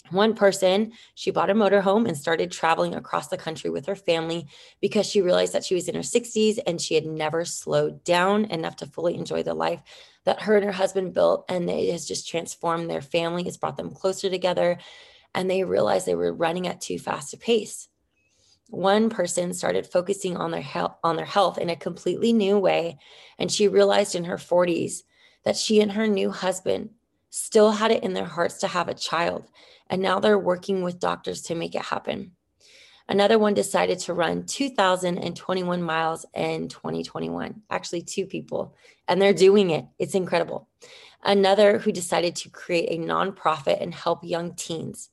one 0.09 0.33
person, 0.35 0.91
she 1.15 1.31
bought 1.31 1.51
a 1.51 1.53
motorhome 1.53 2.05
and 2.05 2.17
started 2.17 2.51
traveling 2.51 2.95
across 2.95 3.29
the 3.29 3.37
country 3.37 3.69
with 3.69 3.85
her 3.85 3.95
family 3.95 4.47
because 4.81 5.05
she 5.05 5.21
realized 5.21 5.53
that 5.53 5.63
she 5.63 5.75
was 5.75 5.87
in 5.87 5.95
her 5.95 6.01
60s 6.01 6.59
and 6.67 6.81
she 6.81 6.95
had 6.95 7.05
never 7.05 7.45
slowed 7.45 8.03
down 8.03 8.45
enough 8.45 8.75
to 8.77 8.87
fully 8.87 9.15
enjoy 9.15 9.43
the 9.43 9.53
life 9.53 9.81
that 10.25 10.41
her 10.41 10.57
and 10.57 10.65
her 10.65 10.71
husband 10.71 11.13
built. 11.13 11.45
And 11.47 11.69
it 11.69 11.91
has 11.91 12.05
just 12.05 12.27
transformed 12.27 12.89
their 12.89 13.01
family, 13.01 13.47
it's 13.47 13.55
brought 13.55 13.77
them 13.77 13.91
closer 13.91 14.29
together. 14.29 14.79
And 15.33 15.49
they 15.49 15.63
realized 15.63 16.05
they 16.07 16.15
were 16.15 16.33
running 16.33 16.67
at 16.67 16.81
too 16.81 16.99
fast 16.99 17.33
a 17.33 17.37
pace. 17.37 17.87
One 18.67 19.09
person 19.09 19.53
started 19.53 19.87
focusing 19.87 20.35
on 20.35 20.51
their 20.51 20.61
health 20.61 20.95
on 21.03 21.15
their 21.15 21.25
health 21.25 21.57
in 21.57 21.69
a 21.69 21.75
completely 21.75 22.33
new 22.33 22.57
way. 22.57 22.97
And 23.37 23.49
she 23.49 23.69
realized 23.69 24.15
in 24.15 24.25
her 24.25 24.37
40s 24.37 25.03
that 25.43 25.57
she 25.57 25.81
and 25.81 25.91
her 25.93 26.07
new 26.07 26.31
husband 26.31 26.91
still 27.29 27.71
had 27.71 27.91
it 27.91 28.03
in 28.03 28.13
their 28.13 28.25
hearts 28.25 28.59
to 28.59 28.67
have 28.67 28.87
a 28.87 28.93
child. 28.93 29.49
And 29.89 30.01
now 30.01 30.19
they're 30.19 30.39
working 30.39 30.83
with 30.83 30.99
doctors 30.99 31.41
to 31.43 31.55
make 31.55 31.75
it 31.75 31.81
happen. 31.81 32.31
Another 33.07 33.37
one 33.37 33.53
decided 33.53 33.99
to 33.99 34.13
run 34.13 34.45
2,021 34.45 35.81
miles 35.83 36.25
in 36.33 36.69
2021. 36.69 37.61
Actually, 37.69 38.03
two 38.03 38.25
people, 38.25 38.73
and 39.07 39.21
they're 39.21 39.33
doing 39.33 39.71
it. 39.71 39.85
It's 39.99 40.15
incredible. 40.15 40.69
Another 41.23 41.77
who 41.77 41.91
decided 41.91 42.35
to 42.37 42.49
create 42.49 42.87
a 42.89 43.03
nonprofit 43.03 43.81
and 43.81 43.93
help 43.93 44.23
young 44.23 44.55
teens. 44.55 45.09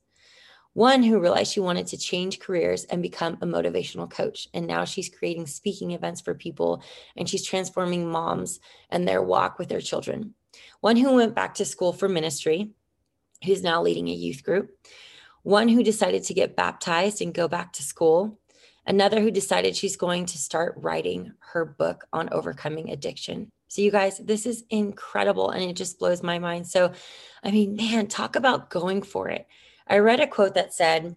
One 0.73 1.03
who 1.03 1.19
realized 1.19 1.53
she 1.53 1.59
wanted 1.59 1.87
to 1.87 1.97
change 1.97 2.39
careers 2.39 2.83
and 2.85 3.01
become 3.01 3.37
a 3.41 3.45
motivational 3.45 4.09
coach. 4.09 4.47
And 4.53 4.67
now 4.67 4.85
she's 4.85 5.09
creating 5.09 5.47
speaking 5.47 5.91
events 5.91 6.21
for 6.21 6.33
people 6.33 6.83
and 7.15 7.27
she's 7.27 7.45
transforming 7.45 8.09
moms 8.09 8.59
and 8.89 9.07
their 9.07 9.21
walk 9.21 9.57
with 9.57 9.69
their 9.69 9.81
children. 9.81 10.35
One 10.81 10.95
who 10.95 11.15
went 11.15 11.35
back 11.35 11.55
to 11.55 11.65
school 11.65 11.91
for 11.91 12.07
ministry, 12.07 12.71
who's 13.43 13.63
now 13.63 13.81
leading 13.81 14.07
a 14.09 14.13
youth 14.13 14.43
group. 14.43 14.71
One 15.43 15.69
who 15.69 15.83
decided 15.83 16.23
to 16.25 16.33
get 16.33 16.55
baptized 16.55 17.21
and 17.21 17.33
go 17.33 17.47
back 17.47 17.73
to 17.73 17.83
school. 17.83 18.39
Another 18.85 19.21
who 19.21 19.31
decided 19.31 19.75
she's 19.75 19.97
going 19.97 20.25
to 20.27 20.37
start 20.37 20.75
writing 20.77 21.33
her 21.39 21.65
book 21.65 22.05
on 22.11 22.29
overcoming 22.31 22.91
addiction. 22.91 23.49
So, 23.67 23.81
you 23.81 23.91
guys, 23.91 24.17
this 24.17 24.45
is 24.45 24.63
incredible 24.69 25.51
and 25.51 25.63
it 25.63 25.75
just 25.75 25.99
blows 25.99 26.23
my 26.23 26.39
mind. 26.39 26.67
So, 26.67 26.91
I 27.43 27.51
mean, 27.51 27.75
man, 27.75 28.07
talk 28.07 28.35
about 28.35 28.69
going 28.69 29.03
for 29.03 29.29
it. 29.29 29.47
I 29.89 29.97
read 29.97 30.19
a 30.19 30.27
quote 30.27 30.53
that 30.53 30.73
said, 30.73 31.15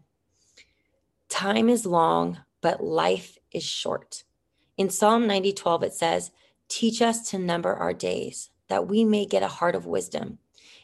Time 1.28 1.68
is 1.68 1.84
long, 1.84 2.38
but 2.62 2.82
life 2.82 3.36
is 3.52 3.62
short. 3.62 4.24
In 4.78 4.88
Psalm 4.88 5.26
90 5.26 5.52
12, 5.52 5.82
it 5.82 5.94
says, 5.94 6.30
Teach 6.68 7.02
us 7.02 7.30
to 7.30 7.38
number 7.38 7.74
our 7.74 7.92
days, 7.92 8.50
that 8.68 8.88
we 8.88 9.04
may 9.04 9.26
get 9.26 9.42
a 9.42 9.48
heart 9.48 9.74
of 9.74 9.84
wisdom. 9.84 10.38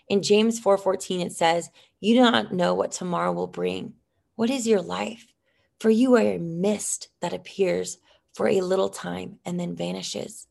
In 0.08 0.22
James 0.22 0.58
4 0.58 0.76
14, 0.76 1.20
it 1.22 1.32
says, 1.32 1.70
You 2.00 2.14
do 2.14 2.20
not 2.20 2.52
know 2.52 2.74
what 2.74 2.92
tomorrow 2.92 3.32
will 3.32 3.46
bring. 3.46 3.94
What 4.36 4.50
is 4.50 4.66
your 4.66 4.82
life? 4.82 5.32
For 5.80 5.90
you 5.90 6.14
are 6.16 6.34
a 6.34 6.38
mist 6.38 7.08
that 7.20 7.32
appears 7.32 7.98
for 8.34 8.48
a 8.48 8.60
little 8.60 8.88
time 8.88 9.38
and 9.44 9.58
then 9.58 9.76
vanishes. 9.76 10.46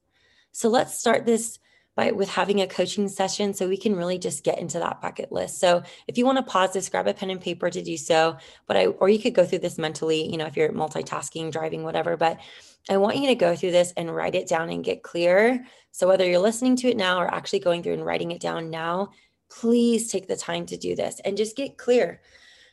So 0.52 0.70
let's 0.70 0.98
start 0.98 1.26
this 1.26 1.60
by 1.98 2.12
with 2.12 2.30
having 2.30 2.62
a 2.62 2.68
coaching 2.68 3.10
session 3.10 3.54
so 3.54 3.68
we 3.68 3.76
can 3.76 3.96
really 3.96 4.20
just 4.20 4.44
get 4.44 4.60
into 4.60 4.78
that 4.78 5.02
bucket 5.02 5.32
list. 5.32 5.60
So 5.60 5.82
if 6.08 6.16
you 6.18 6.26
want 6.26 6.38
to 6.38 6.44
pause 6.44 6.72
this, 6.72 6.88
grab 6.88 7.08
a 7.08 7.14
pen 7.14 7.32
and 7.32 7.42
paper 7.42 7.72
to 7.72 7.82
do 7.82 7.98
so. 7.98 8.38
But 8.68 8.78
I 8.78 8.86
or 8.86 9.10
you 9.10 9.20
could 9.20 9.34
go 9.34 9.46
through 9.46 9.60
this 9.60 9.80
mentally, 9.80 10.30
you 10.32 10.38
know, 10.38 10.46
if 10.46 10.56
you're 10.56 10.70
multitasking, 10.70 11.52
driving, 11.52 11.84
whatever. 11.84 12.16
But 12.16 12.40
I 12.88 12.98
want 12.98 13.18
you 13.18 13.28
to 13.28 13.36
go 13.36 13.56
through 13.56 13.72
this 13.72 13.94
and 13.98 14.16
write 14.16 14.36
it 14.36 14.48
down 14.48 14.70
and 14.70 14.84
get 14.84 15.02
clear. 15.02 15.66
So 15.92 16.08
whether 16.08 16.26
you're 16.26 16.40
listening 16.40 16.76
to 16.78 16.90
it 16.90 16.98
now 16.98 17.20
or 17.20 17.34
actually 17.34 17.60
going 17.60 17.82
through 17.82 17.94
and 17.94 18.06
writing 18.06 18.32
it 18.32 18.40
down 18.40 18.70
now, 18.70 19.10
please 19.50 20.12
take 20.12 20.28
the 20.28 20.38
time 20.38 20.68
to 20.68 20.78
do 20.78 20.96
this 20.96 21.20
and 21.26 21.36
just 21.36 21.58
get 21.58 21.78
clear. 21.78 22.22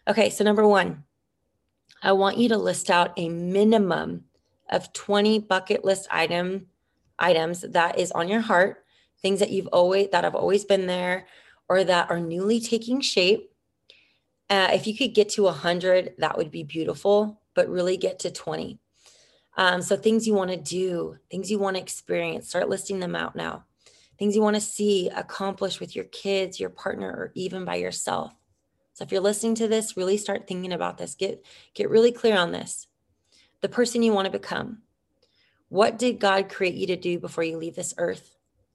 Okay, 0.06 0.28
so 0.28 0.44
number 0.44 0.68
one, 0.68 1.02
I 2.02 2.12
want 2.12 2.36
you 2.36 2.50
to 2.50 2.58
list 2.58 2.90
out 2.90 3.14
a 3.16 3.30
minimum 3.30 4.24
of 4.68 4.92
20 4.92 5.38
bucket 5.38 5.82
list 5.82 6.08
item 6.10 6.66
items 7.18 7.62
that 7.62 7.98
is 7.98 8.12
on 8.12 8.28
your 8.28 8.42
heart 8.42 8.83
things 9.22 9.40
that 9.40 9.50
you've 9.50 9.68
always 9.68 10.08
that 10.10 10.24
have 10.24 10.34
always 10.34 10.64
been 10.64 10.86
there 10.86 11.26
or 11.68 11.84
that 11.84 12.10
are 12.10 12.20
newly 12.20 12.60
taking 12.60 13.00
shape 13.00 13.50
uh, 14.50 14.68
if 14.72 14.86
you 14.86 14.96
could 14.96 15.14
get 15.14 15.30
to 15.30 15.44
100 15.44 16.14
that 16.18 16.36
would 16.36 16.50
be 16.50 16.62
beautiful 16.62 17.40
but 17.54 17.68
really 17.68 17.96
get 17.96 18.18
to 18.18 18.30
20 18.30 18.78
um, 19.56 19.82
so 19.82 19.96
things 19.96 20.26
you 20.26 20.34
want 20.34 20.50
to 20.50 20.56
do 20.56 21.16
things 21.30 21.50
you 21.50 21.58
want 21.58 21.76
to 21.76 21.82
experience 21.82 22.48
start 22.48 22.68
listing 22.68 23.00
them 23.00 23.16
out 23.16 23.36
now. 23.36 23.64
Things 24.18 24.36
you 24.36 24.42
want 24.42 24.54
to 24.54 24.60
see 24.60 25.08
accomplish 25.08 25.80
with 25.80 25.96
your 25.96 26.04
kids 26.06 26.60
your 26.60 26.70
partner 26.70 27.08
or 27.08 27.32
even 27.34 27.64
by 27.64 27.76
yourself. 27.76 28.32
So 28.92 29.04
if 29.04 29.10
you're 29.10 29.20
listening 29.20 29.56
to 29.56 29.68
this 29.68 29.96
really 29.96 30.16
start 30.16 30.46
thinking 30.46 30.72
about 30.72 30.98
this. 30.98 31.14
Get 31.14 31.44
get 31.74 31.90
really 31.90 32.12
clear 32.12 32.36
on 32.36 32.52
this. 32.52 32.86
The 33.60 33.68
person 33.68 34.02
you 34.02 34.12
want 34.12 34.26
to 34.26 34.38
become. 34.38 34.82
What 35.68 35.98
did 35.98 36.20
god 36.20 36.48
create 36.48 36.74
you 36.74 36.86
to 36.88 36.96
do 36.96 37.18
before 37.18 37.44
you 37.44 37.56
leave 37.56 37.76
this 37.76 37.94
earth 37.96 38.33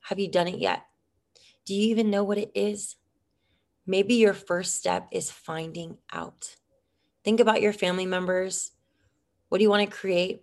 have 0.09 0.17
you 0.17 0.27
done 0.27 0.47
it 0.47 0.57
yet? 0.57 0.87
Do 1.65 1.75
you 1.75 1.91
even 1.91 2.09
know 2.09 2.23
what 2.23 2.39
it 2.39 2.49
is? 2.55 2.95
Maybe 3.85 4.15
your 4.15 4.33
first 4.33 4.73
step 4.73 5.07
is 5.11 5.29
finding 5.29 5.99
out. 6.11 6.55
Think 7.23 7.39
about 7.39 7.61
your 7.61 7.73
family 7.73 8.07
members. 8.07 8.71
What 9.49 9.59
do 9.59 9.63
you 9.63 9.69
want 9.69 9.87
to 9.87 9.95
create 9.95 10.41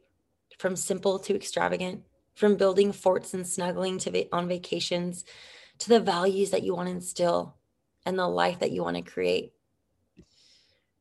from 0.56 0.76
simple 0.76 1.18
to 1.18 1.34
extravagant, 1.34 2.02
from 2.36 2.54
building 2.54 2.92
forts 2.92 3.34
and 3.34 3.44
snuggling 3.44 3.98
to 3.98 4.10
va- 4.12 4.26
on 4.32 4.46
vacations 4.46 5.24
to 5.80 5.88
the 5.88 5.98
values 5.98 6.50
that 6.50 6.62
you 6.62 6.72
want 6.76 6.86
to 6.86 6.94
instill 6.94 7.56
and 8.04 8.16
the 8.16 8.28
life 8.28 8.60
that 8.60 8.70
you 8.70 8.84
want 8.84 8.96
to 8.96 9.02
create? 9.02 9.52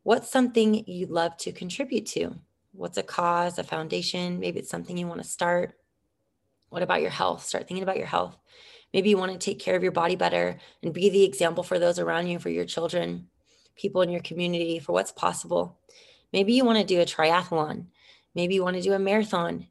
What's 0.02 0.32
something 0.32 0.88
you'd 0.88 1.12
love 1.12 1.38
to 1.38 1.52
contribute 1.52 2.08
to? 2.08 2.34
What's 2.72 2.98
a 2.98 3.04
cause, 3.04 3.60
a 3.60 3.64
foundation? 3.64 4.40
Maybe 4.40 4.58
it's 4.58 4.72
something 4.72 4.98
you 4.98 5.06
want 5.06 5.22
to 5.22 5.28
start. 5.28 5.78
What 6.70 6.84
about 6.84 7.02
your 7.02 7.12
health? 7.12 7.46
Start 7.46 7.68
thinking 7.68 7.84
about 7.84 7.98
your 7.98 8.08
health. 8.08 8.38
Maybe 8.94 9.10
you 9.10 9.18
want 9.18 9.34
to 9.34 9.38
take 9.38 9.60
care 9.60 9.76
of 9.76 9.84
your 9.84 9.92
body 9.92 10.16
better 10.16 10.58
and 10.82 10.94
be 10.94 11.10
the 11.10 11.24
example 11.24 11.64
for 11.64 11.80
those 11.80 12.00
around 12.00 12.28
you, 12.28 12.40
for 12.40 12.50
your 12.50 12.66
children, 12.66 13.28
people 13.76 14.02
in 14.02 14.10
your 14.10 14.22
community, 14.22 14.80
for 14.80 14.94
what's 14.94 15.12
possible. 15.12 15.80
Maybe 16.32 16.54
you 16.54 16.66
want 16.66 16.80
to 16.80 16.86
do 16.86 17.02
a 17.02 17.06
triathlon. 17.06 17.88
Maybe 18.34 18.56
you 18.56 18.64
want 18.64 18.78
to 18.78 18.82
do 18.82 18.94
a 18.94 19.00
marathon. 19.00 19.68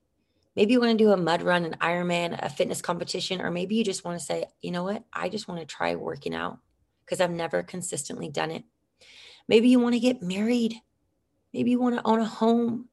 Maybe 0.57 0.73
you 0.73 0.81
want 0.81 0.97
to 0.97 1.05
do 1.05 1.11
a 1.11 1.17
mud 1.17 1.43
run, 1.43 1.65
an 1.65 1.77
Ironman, 1.81 2.39
a 2.41 2.49
fitness 2.49 2.81
competition, 2.81 3.41
or 3.41 3.51
maybe 3.51 3.75
you 3.75 3.85
just 3.85 4.05
want 4.05 4.19
to 4.19 4.25
say, 4.25 4.45
you 4.61 4.71
know 4.71 4.85
what? 4.85 5.05
I 5.13 5.29
just 5.29 5.49
want 5.49 5.61
to 5.61 5.67
try 5.67 5.95
working 5.97 6.35
out 6.35 6.59
because 7.05 7.21
I've 7.21 7.31
never 7.31 7.63
consistently 7.63 8.29
done 8.29 8.51
it. 8.51 8.65
Maybe 9.49 9.69
you 9.69 9.81
want 9.81 9.95
to 9.95 10.01
get 10.01 10.23
married. 10.23 10.75
Maybe 11.53 11.73
you 11.73 11.81
want 11.81 11.97
to 11.97 12.07
own 12.07 12.21
a 12.21 12.25
home. 12.25 12.89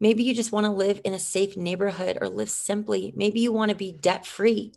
Maybe 0.00 0.22
you 0.24 0.34
just 0.34 0.52
want 0.52 0.66
to 0.66 0.72
live 0.72 1.00
in 1.04 1.14
a 1.14 1.18
safe 1.18 1.56
neighborhood 1.56 2.18
or 2.20 2.28
live 2.28 2.50
simply. 2.50 3.12
Maybe 3.16 3.40
you 3.40 3.52
want 3.52 3.70
to 3.70 3.76
be 3.76 3.92
debt 3.92 4.26
free. 4.26 4.72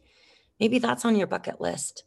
Maybe 0.59 0.79
that's 0.79 1.05
on 1.05 1.15
your 1.15 1.27
bucket 1.27 1.59
list. 1.59 2.03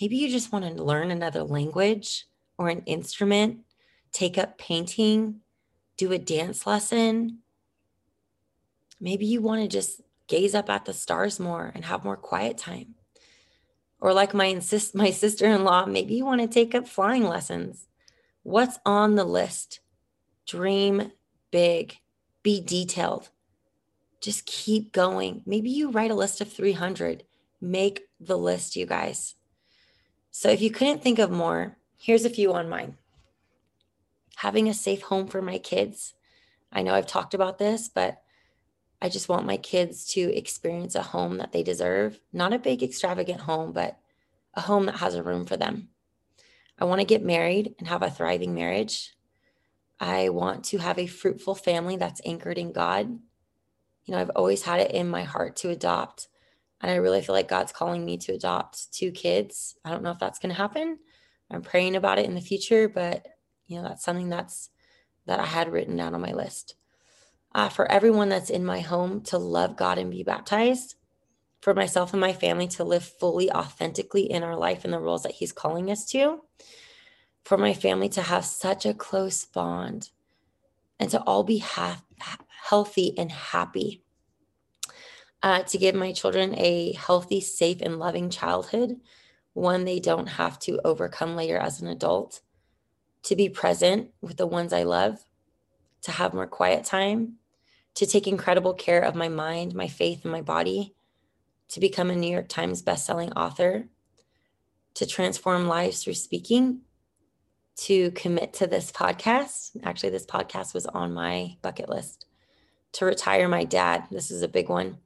Maybe 0.00 0.16
you 0.16 0.28
just 0.28 0.52
want 0.52 0.64
to 0.64 0.82
learn 0.82 1.10
another 1.10 1.42
language 1.42 2.26
or 2.58 2.68
an 2.68 2.82
instrument, 2.86 3.60
take 4.12 4.36
up 4.38 4.58
painting, 4.58 5.40
do 5.96 6.12
a 6.12 6.18
dance 6.18 6.66
lesson. 6.66 7.38
Maybe 9.00 9.26
you 9.26 9.40
want 9.40 9.62
to 9.62 9.68
just 9.68 10.00
gaze 10.26 10.54
up 10.54 10.68
at 10.68 10.84
the 10.84 10.92
stars 10.92 11.38
more 11.38 11.70
and 11.74 11.84
have 11.84 12.04
more 12.04 12.16
quiet 12.16 12.58
time. 12.58 12.94
Or 14.00 14.12
like 14.12 14.34
my 14.34 14.46
insist 14.46 14.94
my 14.94 15.10
sister-in-law, 15.10 15.86
maybe 15.86 16.14
you 16.14 16.24
want 16.24 16.42
to 16.42 16.48
take 16.48 16.74
up 16.74 16.86
flying 16.86 17.24
lessons. 17.24 17.86
What's 18.42 18.78
on 18.84 19.14
the 19.14 19.24
list? 19.24 19.80
Dream 20.46 21.12
big 21.50 21.96
be 22.46 22.60
detailed. 22.60 23.30
Just 24.20 24.46
keep 24.46 24.92
going. 24.92 25.42
Maybe 25.44 25.70
you 25.70 25.90
write 25.90 26.10
a 26.10 26.20
list 26.22 26.40
of 26.40 26.52
300. 26.52 27.24
Make 27.60 28.08
the 28.20 28.38
list, 28.38 28.76
you 28.76 28.86
guys. 28.86 29.34
So 30.30 30.50
if 30.50 30.60
you 30.60 30.70
couldn't 30.70 31.02
think 31.02 31.18
of 31.18 31.30
more, 31.30 31.76
Here's 31.98 32.24
a 32.24 32.30
few 32.30 32.52
on 32.52 32.68
mine 32.68 32.98
having 34.36 34.68
a 34.68 34.74
safe 34.74 35.02
home 35.02 35.26
for 35.28 35.40
my 35.40 35.56
kids. 35.56 36.12
I 36.70 36.82
know 36.82 36.94
I've 36.94 37.06
talked 37.06 37.32
about 37.32 37.56
this, 37.56 37.88
but 37.88 38.22
I 39.00 39.08
just 39.08 39.30
want 39.30 39.46
my 39.46 39.56
kids 39.56 40.06
to 40.12 40.20
experience 40.20 40.94
a 40.94 41.00
home 41.00 41.38
that 41.38 41.52
they 41.52 41.62
deserve. 41.62 42.20
Not 42.34 42.52
a 42.52 42.58
big, 42.58 42.82
extravagant 42.82 43.40
home, 43.40 43.72
but 43.72 43.98
a 44.52 44.60
home 44.60 44.86
that 44.86 44.96
has 44.96 45.14
a 45.14 45.22
room 45.22 45.46
for 45.46 45.56
them. 45.56 45.88
I 46.78 46.84
want 46.84 47.00
to 47.00 47.06
get 47.06 47.24
married 47.24 47.74
and 47.78 47.88
have 47.88 48.02
a 48.02 48.10
thriving 48.10 48.54
marriage. 48.54 49.15
I 49.98 50.28
want 50.28 50.64
to 50.66 50.78
have 50.78 50.98
a 50.98 51.06
fruitful 51.06 51.54
family 51.54 51.96
that's 51.96 52.20
anchored 52.24 52.58
in 52.58 52.72
God. 52.72 53.08
You 54.04 54.14
know, 54.14 54.20
I've 54.20 54.30
always 54.36 54.62
had 54.62 54.80
it 54.80 54.92
in 54.92 55.08
my 55.08 55.22
heart 55.22 55.56
to 55.56 55.70
adopt. 55.70 56.28
And 56.80 56.90
I 56.90 56.96
really 56.96 57.22
feel 57.22 57.34
like 57.34 57.48
God's 57.48 57.72
calling 57.72 58.04
me 58.04 58.18
to 58.18 58.34
adopt 58.34 58.92
two 58.92 59.10
kids. 59.10 59.76
I 59.84 59.90
don't 59.90 60.02
know 60.02 60.10
if 60.10 60.18
that's 60.18 60.38
going 60.38 60.54
to 60.54 60.60
happen. 60.60 60.98
I'm 61.50 61.62
praying 61.62 61.96
about 61.96 62.18
it 62.18 62.26
in 62.26 62.34
the 62.34 62.40
future, 62.40 62.88
but 62.88 63.26
you 63.66 63.76
know, 63.76 63.88
that's 63.88 64.04
something 64.04 64.28
that's 64.28 64.70
that 65.26 65.40
I 65.40 65.46
had 65.46 65.72
written 65.72 65.96
down 65.96 66.14
on 66.14 66.20
my 66.20 66.32
list. 66.32 66.76
Uh, 67.54 67.68
for 67.68 67.90
everyone 67.90 68.28
that's 68.28 68.50
in 68.50 68.64
my 68.64 68.80
home 68.80 69.22
to 69.22 69.38
love 69.38 69.76
God 69.76 69.98
and 69.98 70.10
be 70.10 70.22
baptized, 70.22 70.96
for 71.60 71.74
myself 71.74 72.12
and 72.12 72.20
my 72.20 72.32
family 72.32 72.68
to 72.68 72.84
live 72.84 73.02
fully, 73.04 73.50
authentically 73.50 74.30
in 74.30 74.42
our 74.42 74.56
life 74.56 74.84
and 74.84 74.92
the 74.92 75.00
roles 75.00 75.22
that 75.22 75.32
He's 75.32 75.52
calling 75.52 75.90
us 75.90 76.04
to, 76.06 76.42
for 77.46 77.56
my 77.56 77.72
family 77.72 78.08
to 78.08 78.22
have 78.22 78.44
such 78.44 78.84
a 78.84 78.92
close 78.92 79.44
bond 79.44 80.10
and 80.98 81.08
to 81.08 81.22
all 81.22 81.44
be 81.44 81.58
ha- 81.58 82.02
healthy 82.64 83.16
and 83.16 83.30
happy. 83.30 84.02
Uh, 85.44 85.62
to 85.62 85.78
give 85.78 85.94
my 85.94 86.10
children 86.10 86.58
a 86.58 86.92
healthy, 86.94 87.40
safe, 87.40 87.80
and 87.82 88.00
loving 88.00 88.30
childhood, 88.30 88.96
one 89.52 89.84
they 89.84 90.00
don't 90.00 90.26
have 90.26 90.58
to 90.58 90.80
overcome 90.84 91.36
later 91.36 91.56
as 91.56 91.80
an 91.80 91.86
adult. 91.86 92.40
To 93.26 93.36
be 93.36 93.48
present 93.48 94.10
with 94.20 94.38
the 94.38 94.46
ones 94.48 94.72
I 94.72 94.82
love, 94.82 95.24
to 96.02 96.10
have 96.10 96.34
more 96.34 96.48
quiet 96.48 96.84
time, 96.84 97.34
to 97.94 98.06
take 98.06 98.26
incredible 98.26 98.74
care 98.74 99.02
of 99.02 99.14
my 99.14 99.28
mind, 99.28 99.72
my 99.72 99.86
faith, 99.86 100.24
and 100.24 100.32
my 100.32 100.42
body, 100.42 100.96
to 101.68 101.78
become 101.78 102.10
a 102.10 102.16
New 102.16 102.32
York 102.32 102.48
Times 102.48 102.82
bestselling 102.82 103.32
author, 103.36 103.86
to 104.94 105.06
transform 105.06 105.68
lives 105.68 106.02
through 106.02 106.14
speaking, 106.14 106.80
to 107.76 108.10
commit 108.12 108.54
to 108.54 108.66
this 108.66 108.90
podcast. 108.90 109.76
Actually, 109.84 110.10
this 110.10 110.26
podcast 110.26 110.74
was 110.74 110.86
on 110.86 111.12
my 111.12 111.56
bucket 111.62 111.88
list. 111.88 112.26
To 112.92 113.04
retire 113.04 113.48
my 113.48 113.64
dad. 113.64 114.04
This 114.10 114.30
is 114.30 114.42
a 114.42 114.48
big 114.48 114.68
one. 114.68 114.98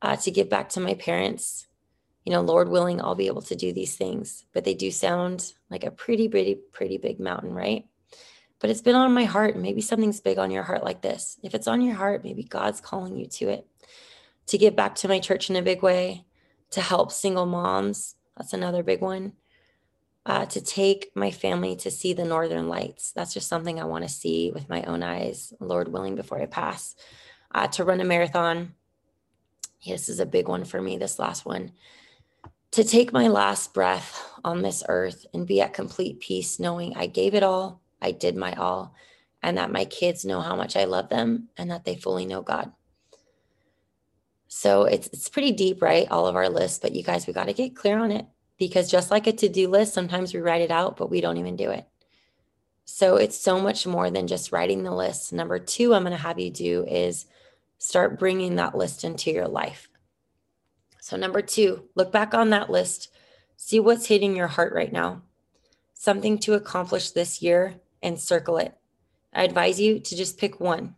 Uh, 0.00 0.16
to 0.16 0.30
give 0.30 0.48
back 0.48 0.70
to 0.70 0.80
my 0.80 0.94
parents. 0.94 1.66
You 2.24 2.32
know, 2.32 2.40
Lord 2.40 2.68
willing, 2.68 3.00
I'll 3.00 3.14
be 3.14 3.26
able 3.26 3.42
to 3.42 3.56
do 3.56 3.72
these 3.72 3.96
things, 3.96 4.44
but 4.52 4.64
they 4.64 4.74
do 4.74 4.90
sound 4.90 5.52
like 5.70 5.84
a 5.84 5.90
pretty, 5.90 6.28
pretty, 6.28 6.54
pretty 6.54 6.96
big 6.96 7.20
mountain, 7.20 7.52
right? 7.52 7.86
But 8.60 8.70
it's 8.70 8.80
been 8.80 8.94
on 8.94 9.12
my 9.12 9.24
heart. 9.24 9.56
Maybe 9.56 9.80
something's 9.80 10.20
big 10.20 10.38
on 10.38 10.52
your 10.52 10.62
heart 10.62 10.84
like 10.84 11.02
this. 11.02 11.38
If 11.42 11.54
it's 11.54 11.66
on 11.66 11.82
your 11.82 11.96
heart, 11.96 12.22
maybe 12.22 12.44
God's 12.44 12.80
calling 12.80 13.16
you 13.16 13.26
to 13.26 13.48
it. 13.48 13.66
To 14.46 14.58
give 14.58 14.76
back 14.76 14.94
to 14.96 15.08
my 15.08 15.18
church 15.18 15.50
in 15.50 15.56
a 15.56 15.62
big 15.62 15.82
way, 15.82 16.24
to 16.70 16.80
help 16.80 17.12
single 17.12 17.46
moms. 17.46 18.14
That's 18.36 18.52
another 18.52 18.82
big 18.82 19.00
one 19.00 19.32
uh, 20.24 20.46
to 20.46 20.60
take 20.60 21.10
my 21.14 21.30
family 21.30 21.74
to 21.76 21.90
see 21.90 22.12
the 22.12 22.24
northern 22.24 22.68
lights. 22.68 23.12
That's 23.12 23.34
just 23.34 23.48
something 23.48 23.80
I 23.80 23.84
want 23.84 24.04
to 24.04 24.10
see 24.10 24.52
with 24.52 24.68
my 24.68 24.82
own 24.84 25.02
eyes, 25.02 25.52
Lord 25.58 25.88
willing, 25.88 26.14
before 26.14 26.40
I 26.40 26.46
pass. 26.46 26.94
Uh, 27.54 27.66
to 27.68 27.84
run 27.84 28.00
a 28.00 28.04
marathon. 28.04 28.74
This 29.84 30.08
is 30.08 30.20
a 30.20 30.26
big 30.26 30.48
one 30.48 30.64
for 30.64 30.80
me, 30.80 30.96
this 30.96 31.18
last 31.18 31.44
one. 31.44 31.72
To 32.72 32.84
take 32.84 33.12
my 33.12 33.28
last 33.28 33.74
breath 33.74 34.30
on 34.44 34.62
this 34.62 34.82
earth 34.88 35.26
and 35.34 35.46
be 35.46 35.60
at 35.60 35.74
complete 35.74 36.20
peace, 36.20 36.58
knowing 36.58 36.96
I 36.96 37.06
gave 37.06 37.34
it 37.34 37.42
all, 37.42 37.82
I 38.00 38.12
did 38.12 38.36
my 38.36 38.54
all, 38.54 38.94
and 39.42 39.58
that 39.58 39.72
my 39.72 39.84
kids 39.84 40.24
know 40.24 40.40
how 40.40 40.56
much 40.56 40.76
I 40.76 40.84
love 40.84 41.08
them 41.08 41.48
and 41.58 41.70
that 41.70 41.84
they 41.84 41.96
fully 41.96 42.24
know 42.24 42.42
God. 42.42 42.72
So 44.48 44.84
it's 44.84 45.08
it's 45.08 45.28
pretty 45.28 45.52
deep, 45.52 45.82
right? 45.82 46.08
All 46.10 46.26
of 46.26 46.36
our 46.36 46.48
lists, 46.48 46.78
but 46.78 46.94
you 46.94 47.02
guys, 47.02 47.26
we 47.26 47.32
got 47.32 47.46
to 47.46 47.52
get 47.52 47.74
clear 47.74 47.98
on 47.98 48.12
it 48.12 48.26
because 48.58 48.90
just 48.90 49.10
like 49.10 49.26
a 49.26 49.32
to 49.32 49.48
do 49.48 49.68
list, 49.68 49.94
sometimes 49.94 50.32
we 50.32 50.40
write 50.40 50.62
it 50.62 50.70
out, 50.70 50.96
but 50.96 51.10
we 51.10 51.20
don't 51.20 51.38
even 51.38 51.56
do 51.56 51.70
it. 51.70 51.86
So 52.84 53.16
it's 53.16 53.38
so 53.38 53.60
much 53.60 53.86
more 53.86 54.10
than 54.10 54.26
just 54.26 54.52
writing 54.52 54.82
the 54.82 54.94
list. 54.94 55.32
Number 55.32 55.58
two, 55.58 55.94
I'm 55.94 56.02
going 56.02 56.12
to 56.12 56.22
have 56.22 56.38
you 56.38 56.50
do 56.50 56.84
is 56.84 57.26
start 57.78 58.18
bringing 58.18 58.56
that 58.56 58.76
list 58.76 59.04
into 59.04 59.30
your 59.30 59.48
life. 59.48 59.88
So, 61.00 61.16
number 61.16 61.42
two, 61.42 61.88
look 61.96 62.12
back 62.12 62.32
on 62.32 62.50
that 62.50 62.70
list, 62.70 63.08
see 63.56 63.80
what's 63.80 64.06
hitting 64.06 64.36
your 64.36 64.46
heart 64.46 64.72
right 64.72 64.92
now, 64.92 65.22
something 65.94 66.38
to 66.40 66.54
accomplish 66.54 67.10
this 67.10 67.42
year, 67.42 67.74
and 68.02 68.20
circle 68.20 68.56
it. 68.58 68.76
I 69.32 69.42
advise 69.42 69.80
you 69.80 69.98
to 69.98 70.16
just 70.16 70.38
pick 70.38 70.60
one. 70.60 70.94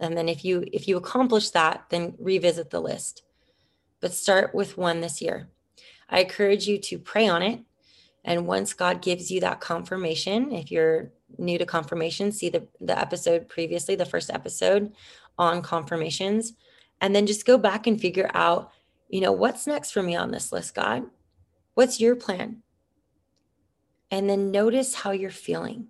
And 0.00 0.16
then 0.16 0.28
if 0.28 0.44
you 0.44 0.64
if 0.72 0.88
you 0.88 0.96
accomplish 0.96 1.50
that, 1.50 1.84
then 1.90 2.14
revisit 2.18 2.70
the 2.70 2.80
list. 2.80 3.22
But 4.00 4.14
start 4.14 4.54
with 4.54 4.78
one 4.78 5.00
this 5.00 5.20
year. 5.20 5.48
I 6.08 6.20
encourage 6.20 6.66
you 6.66 6.78
to 6.78 6.98
pray 6.98 7.28
on 7.28 7.42
it. 7.42 7.60
And 8.24 8.46
once 8.46 8.72
God 8.74 9.02
gives 9.02 9.30
you 9.30 9.40
that 9.40 9.60
confirmation, 9.60 10.52
if 10.52 10.70
you're 10.70 11.12
new 11.38 11.58
to 11.58 11.66
confirmation, 11.66 12.32
see 12.32 12.48
the, 12.48 12.66
the 12.80 12.98
episode 12.98 13.48
previously, 13.48 13.94
the 13.94 14.04
first 14.04 14.30
episode 14.30 14.92
on 15.38 15.62
confirmations, 15.62 16.54
and 17.00 17.14
then 17.14 17.26
just 17.26 17.46
go 17.46 17.56
back 17.56 17.86
and 17.86 18.00
figure 18.00 18.30
out, 18.34 18.72
you 19.08 19.20
know, 19.20 19.32
what's 19.32 19.66
next 19.66 19.92
for 19.92 20.02
me 20.02 20.16
on 20.16 20.30
this 20.30 20.52
list, 20.52 20.74
God? 20.74 21.04
What's 21.74 22.00
your 22.00 22.16
plan? 22.16 22.62
And 24.10 24.28
then 24.28 24.50
notice 24.50 24.94
how 24.94 25.12
you're 25.12 25.30
feeling. 25.30 25.88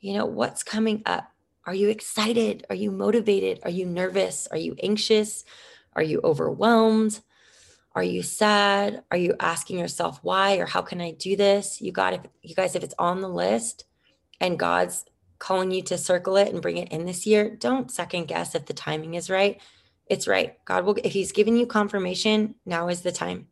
You 0.00 0.14
know, 0.14 0.26
what's 0.26 0.62
coming 0.62 1.02
up? 1.06 1.32
Are 1.66 1.74
you 1.74 1.88
excited? 1.88 2.64
Are 2.70 2.76
you 2.76 2.90
motivated? 2.90 3.60
Are 3.64 3.70
you 3.70 3.84
nervous? 3.84 4.46
Are 4.50 4.56
you 4.56 4.76
anxious? 4.82 5.44
Are 5.94 6.02
you 6.02 6.20
overwhelmed? 6.22 7.20
Are 7.94 8.02
you 8.02 8.22
sad? 8.22 9.02
Are 9.10 9.16
you 9.16 9.34
asking 9.40 9.78
yourself 9.78 10.20
why 10.22 10.56
or 10.56 10.66
how 10.66 10.82
can 10.82 11.00
I 11.00 11.12
do 11.12 11.36
this? 11.36 11.80
You 11.80 11.92
got 11.92 12.14
if 12.14 12.20
you 12.42 12.54
guys 12.54 12.76
if 12.76 12.84
it's 12.84 12.94
on 12.98 13.20
the 13.20 13.28
list 13.28 13.84
and 14.40 14.58
God's 14.58 15.04
calling 15.38 15.70
you 15.70 15.82
to 15.82 15.98
circle 15.98 16.36
it 16.36 16.52
and 16.52 16.62
bring 16.62 16.76
it 16.76 16.92
in 16.92 17.06
this 17.06 17.26
year, 17.26 17.50
don't 17.50 17.90
second 17.90 18.26
guess 18.26 18.54
if 18.54 18.66
the 18.66 18.74
timing 18.74 19.14
is 19.14 19.30
right. 19.30 19.60
It's 20.06 20.28
right. 20.28 20.62
God 20.64 20.84
will 20.84 20.96
if 21.02 21.12
he's 21.12 21.32
giving 21.32 21.56
you 21.56 21.66
confirmation, 21.66 22.54
now 22.64 22.88
is 22.88 23.02
the 23.02 23.12
time. 23.12 23.48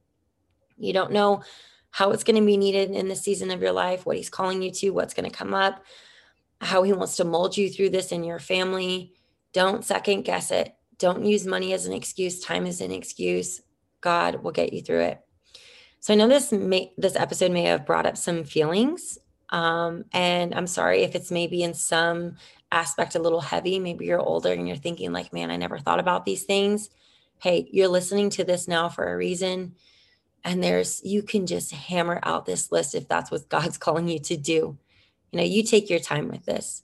You 0.77 0.93
don't 0.93 1.13
know 1.13 1.43
how 1.91 2.11
it's 2.11 2.25
going 2.25 2.39
to 2.39 2.45
be 2.45 2.57
needed 2.57 2.91
in 2.91 3.09
the 3.09 3.17
season 3.17 3.51
of 3.51 3.63
your 3.63 3.73
life, 3.73 4.05
what 4.05 4.17
he's 4.17 4.29
calling 4.29 4.63
you 4.63 4.71
to, 4.71 4.91
what's 4.91 5.15
going 5.15 5.29
to 5.29 5.37
come 5.37 5.55
up, 5.55 5.83
how 6.61 6.83
he 6.83 6.93
wants 6.93 7.17
to 7.17 7.25
mold 7.25 7.57
you 7.57 7.71
through 7.71 7.91
this 7.91 8.13
in 8.13 8.23
your 8.23 8.39
family. 8.39 9.15
Don't 9.53 9.85
second 9.85 10.23
guess 10.23 10.51
it. 10.51 10.75
Don't 10.99 11.25
use 11.25 11.47
money 11.47 11.73
as 11.73 11.87
an 11.87 11.93
excuse, 11.93 12.41
time 12.41 12.67
as 12.67 12.81
an 12.81 12.91
excuse. 12.91 13.63
God 14.01 14.43
will 14.43 14.53
get 14.53 14.73
you 14.73 14.83
through 14.83 15.01
it. 15.01 15.21
So 16.01 16.13
I 16.13 16.17
know 16.17 16.29
this 16.29 16.53
may 16.53 16.93
this 16.97 17.17
episode 17.17 17.51
may 17.51 17.65
have 17.65 17.87
brought 17.87 18.07
up 18.07 18.17
some 18.17 18.45
feelings. 18.45 19.19
Um, 19.51 20.05
and 20.13 20.55
I'm 20.55 20.67
sorry 20.67 21.03
if 21.03 21.15
it's 21.15 21.31
maybe 21.31 21.63
in 21.63 21.75
some 21.75 22.37
aspect 22.73 23.15
a 23.15 23.21
little 23.21 23.41
heavy. 23.41 23.79
Maybe 23.79 24.07
you're 24.07 24.21
older 24.21 24.53
and 24.53 24.67
you're 24.67 24.77
thinking, 24.77 25.13
like, 25.13 25.33
man, 25.33 25.51
I 25.51 25.57
never 25.57 25.79
thought 25.79 26.01
about 26.01 26.25
these 26.25 26.45
things. 26.45 26.91
Hey, 27.39 27.69
you're 27.73 27.89
listening 27.89 28.31
to 28.31 28.45
this 28.45 28.67
now 28.67 28.89
for 28.89 29.13
a 29.13 29.17
reason. 29.17 29.75
And 30.45 30.63
there's 30.63 31.03
you 31.05 31.23
can 31.23 31.47
just 31.47 31.73
hammer 31.73 32.21
out 32.23 32.47
this 32.47 32.71
list 32.71 32.95
if 32.95 33.09
that's 33.09 33.31
what 33.31 33.49
God's 33.49 33.79
calling 33.87 34.09
you 34.09 34.19
to 34.21 34.37
do. 34.37 34.79
You 35.33 35.39
know, 35.39 35.45
you 35.45 35.63
take 35.63 35.91
your 35.91 35.99
time 35.99 36.29
with 36.29 36.45
this. 36.45 36.83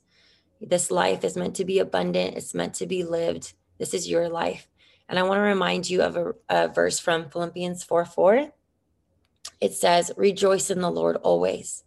This 0.61 0.91
life 0.91 1.23
is 1.23 1.35
meant 1.35 1.55
to 1.55 1.65
be 1.65 1.79
abundant, 1.79 2.37
it's 2.37 2.53
meant 2.53 2.73
to 2.75 2.85
be 2.85 3.03
lived. 3.03 3.53
This 3.79 3.93
is 3.93 4.09
your 4.09 4.29
life. 4.29 4.67
And 5.09 5.19
I 5.19 5.23
want 5.23 5.37
to 5.37 5.43
remind 5.43 5.89
you 5.89 6.01
of 6.01 6.15
a, 6.15 6.33
a 6.49 6.67
verse 6.67 6.99
from 6.99 7.29
Philippians 7.29 7.83
4 7.83 8.05
4. 8.05 8.51
It 9.59 9.73
says, 9.73 10.11
Rejoice 10.17 10.69
in 10.69 10.81
the 10.81 10.91
Lord 10.91 11.17
always. 11.17 11.83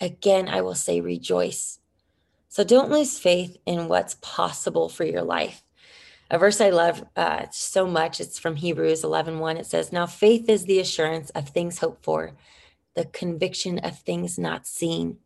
Again, 0.00 0.48
I 0.48 0.60
will 0.60 0.74
say, 0.74 1.00
rejoice. 1.00 1.80
So 2.48 2.64
don't 2.64 2.90
lose 2.90 3.18
faith 3.18 3.56
in 3.66 3.88
what's 3.88 4.16
possible 4.20 4.88
for 4.88 5.04
your 5.04 5.22
life. 5.22 5.62
A 6.30 6.38
verse 6.38 6.60
I 6.60 6.70
love 6.70 7.04
uh, 7.16 7.46
so 7.50 7.86
much, 7.86 8.20
it's 8.20 8.38
from 8.38 8.56
Hebrews 8.56 9.02
11 9.02 9.38
1. 9.38 9.56
It 9.56 9.66
says, 9.66 9.92
Now 9.92 10.06
faith 10.06 10.48
is 10.48 10.64
the 10.64 10.78
assurance 10.78 11.30
of 11.30 11.48
things 11.48 11.78
hoped 11.78 12.04
for, 12.04 12.32
the 12.94 13.06
conviction 13.06 13.78
of 13.78 13.98
things 13.98 14.38
not 14.38 14.66
seen. 14.66 15.18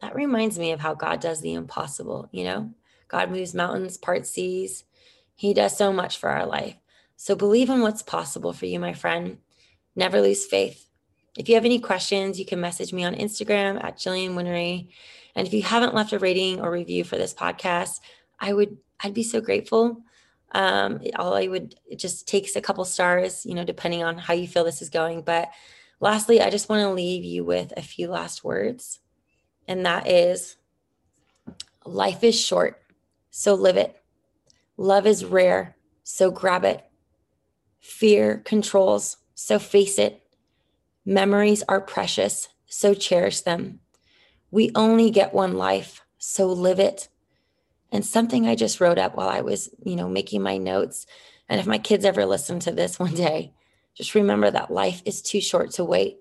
That 0.00 0.14
reminds 0.14 0.58
me 0.58 0.72
of 0.72 0.80
how 0.80 0.94
God 0.94 1.20
does 1.20 1.40
the 1.40 1.54
impossible, 1.54 2.28
you 2.32 2.44
know? 2.44 2.70
God 3.08 3.30
moves 3.30 3.54
mountains, 3.54 3.96
parts 3.96 4.30
seas, 4.30 4.84
he 5.36 5.54
does 5.54 5.76
so 5.76 5.92
much 5.92 6.18
for 6.18 6.30
our 6.30 6.46
life. 6.46 6.76
So 7.16 7.36
believe 7.36 7.70
in 7.70 7.80
what's 7.80 8.02
possible 8.02 8.52
for 8.52 8.66
you, 8.66 8.80
my 8.80 8.94
friend. 8.94 9.38
Never 9.94 10.20
lose 10.20 10.44
faith. 10.44 10.86
If 11.36 11.48
you 11.48 11.54
have 11.54 11.64
any 11.64 11.78
questions, 11.78 12.38
you 12.38 12.46
can 12.46 12.60
message 12.60 12.92
me 12.92 13.04
on 13.04 13.14
Instagram 13.14 13.82
at 13.84 13.98
Jillian 13.98 14.34
Winery. 14.34 14.88
And 15.34 15.46
if 15.46 15.52
you 15.52 15.62
haven't 15.62 15.94
left 15.94 16.14
a 16.14 16.18
rating 16.18 16.60
or 16.60 16.70
review 16.70 17.04
for 17.04 17.16
this 17.16 17.34
podcast, 17.34 18.00
I 18.40 18.52
would 18.52 18.78
I'd 19.00 19.14
be 19.14 19.22
so 19.22 19.40
grateful. 19.42 20.02
Um, 20.52 21.02
all 21.16 21.34
I 21.34 21.48
would 21.48 21.74
it 21.86 21.98
just 21.98 22.26
takes 22.26 22.56
a 22.56 22.62
couple 22.62 22.84
stars, 22.86 23.44
you 23.44 23.54
know, 23.54 23.64
depending 23.64 24.02
on 24.02 24.16
how 24.16 24.32
you 24.32 24.48
feel 24.48 24.64
this 24.64 24.80
is 24.80 24.88
going. 24.88 25.22
But 25.22 25.50
lastly, 26.00 26.40
I 26.40 26.48
just 26.48 26.70
want 26.70 26.80
to 26.80 26.90
leave 26.90 27.24
you 27.24 27.44
with 27.44 27.74
a 27.76 27.82
few 27.82 28.08
last 28.08 28.42
words, 28.42 29.00
and 29.68 29.84
that 29.84 30.08
is 30.08 30.56
life 31.84 32.24
is 32.24 32.38
short, 32.38 32.82
so 33.30 33.54
live 33.54 33.76
it. 33.76 34.00
Love 34.76 35.06
is 35.06 35.24
rare, 35.24 35.76
so 36.02 36.30
grab 36.30 36.64
it. 36.64 36.84
Fear 37.80 38.38
controls, 38.44 39.16
so 39.34 39.58
face 39.58 39.98
it. 39.98 40.22
Memories 41.04 41.62
are 41.68 41.80
precious, 41.80 42.48
so 42.66 42.92
cherish 42.92 43.40
them. 43.40 43.80
We 44.50 44.70
only 44.74 45.10
get 45.10 45.34
one 45.34 45.56
life, 45.56 46.02
so 46.18 46.46
live 46.46 46.80
it. 46.80 47.08
And 47.92 48.04
something 48.04 48.46
I 48.46 48.54
just 48.54 48.80
wrote 48.80 48.98
up 48.98 49.16
while 49.16 49.28
I 49.28 49.40
was, 49.40 49.70
you 49.84 49.96
know, 49.96 50.08
making 50.08 50.42
my 50.42 50.58
notes. 50.58 51.06
And 51.48 51.60
if 51.60 51.66
my 51.66 51.78
kids 51.78 52.04
ever 52.04 52.26
listen 52.26 52.60
to 52.60 52.72
this 52.72 52.98
one 52.98 53.14
day, 53.14 53.52
just 53.94 54.14
remember 54.14 54.50
that 54.50 54.70
life 54.70 55.02
is 55.04 55.22
too 55.22 55.40
short 55.40 55.70
to 55.72 55.84
wait. 55.84 56.18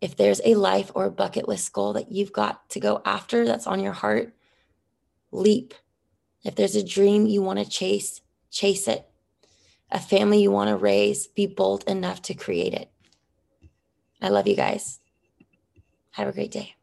If 0.00 0.16
there's 0.16 0.40
a 0.44 0.54
life 0.54 0.90
or 0.94 1.06
a 1.06 1.10
bucket 1.10 1.48
list 1.48 1.72
goal 1.72 1.94
that 1.94 2.10
you've 2.10 2.32
got 2.32 2.68
to 2.70 2.80
go 2.80 3.00
after 3.04 3.44
that's 3.44 3.66
on 3.66 3.80
your 3.80 3.92
heart, 3.92 4.34
leap. 5.30 5.74
If 6.42 6.56
there's 6.56 6.76
a 6.76 6.84
dream 6.84 7.26
you 7.26 7.42
want 7.42 7.58
to 7.58 7.68
chase, 7.68 8.20
chase 8.50 8.88
it. 8.88 9.06
A 9.90 9.98
family 9.98 10.42
you 10.42 10.50
want 10.50 10.68
to 10.68 10.76
raise, 10.76 11.26
be 11.26 11.46
bold 11.46 11.84
enough 11.84 12.22
to 12.22 12.34
create 12.34 12.74
it. 12.74 12.90
I 14.22 14.28
love 14.28 14.46
you 14.46 14.56
guys. 14.56 15.00
Have 16.12 16.28
a 16.28 16.32
great 16.32 16.50
day. 16.50 16.74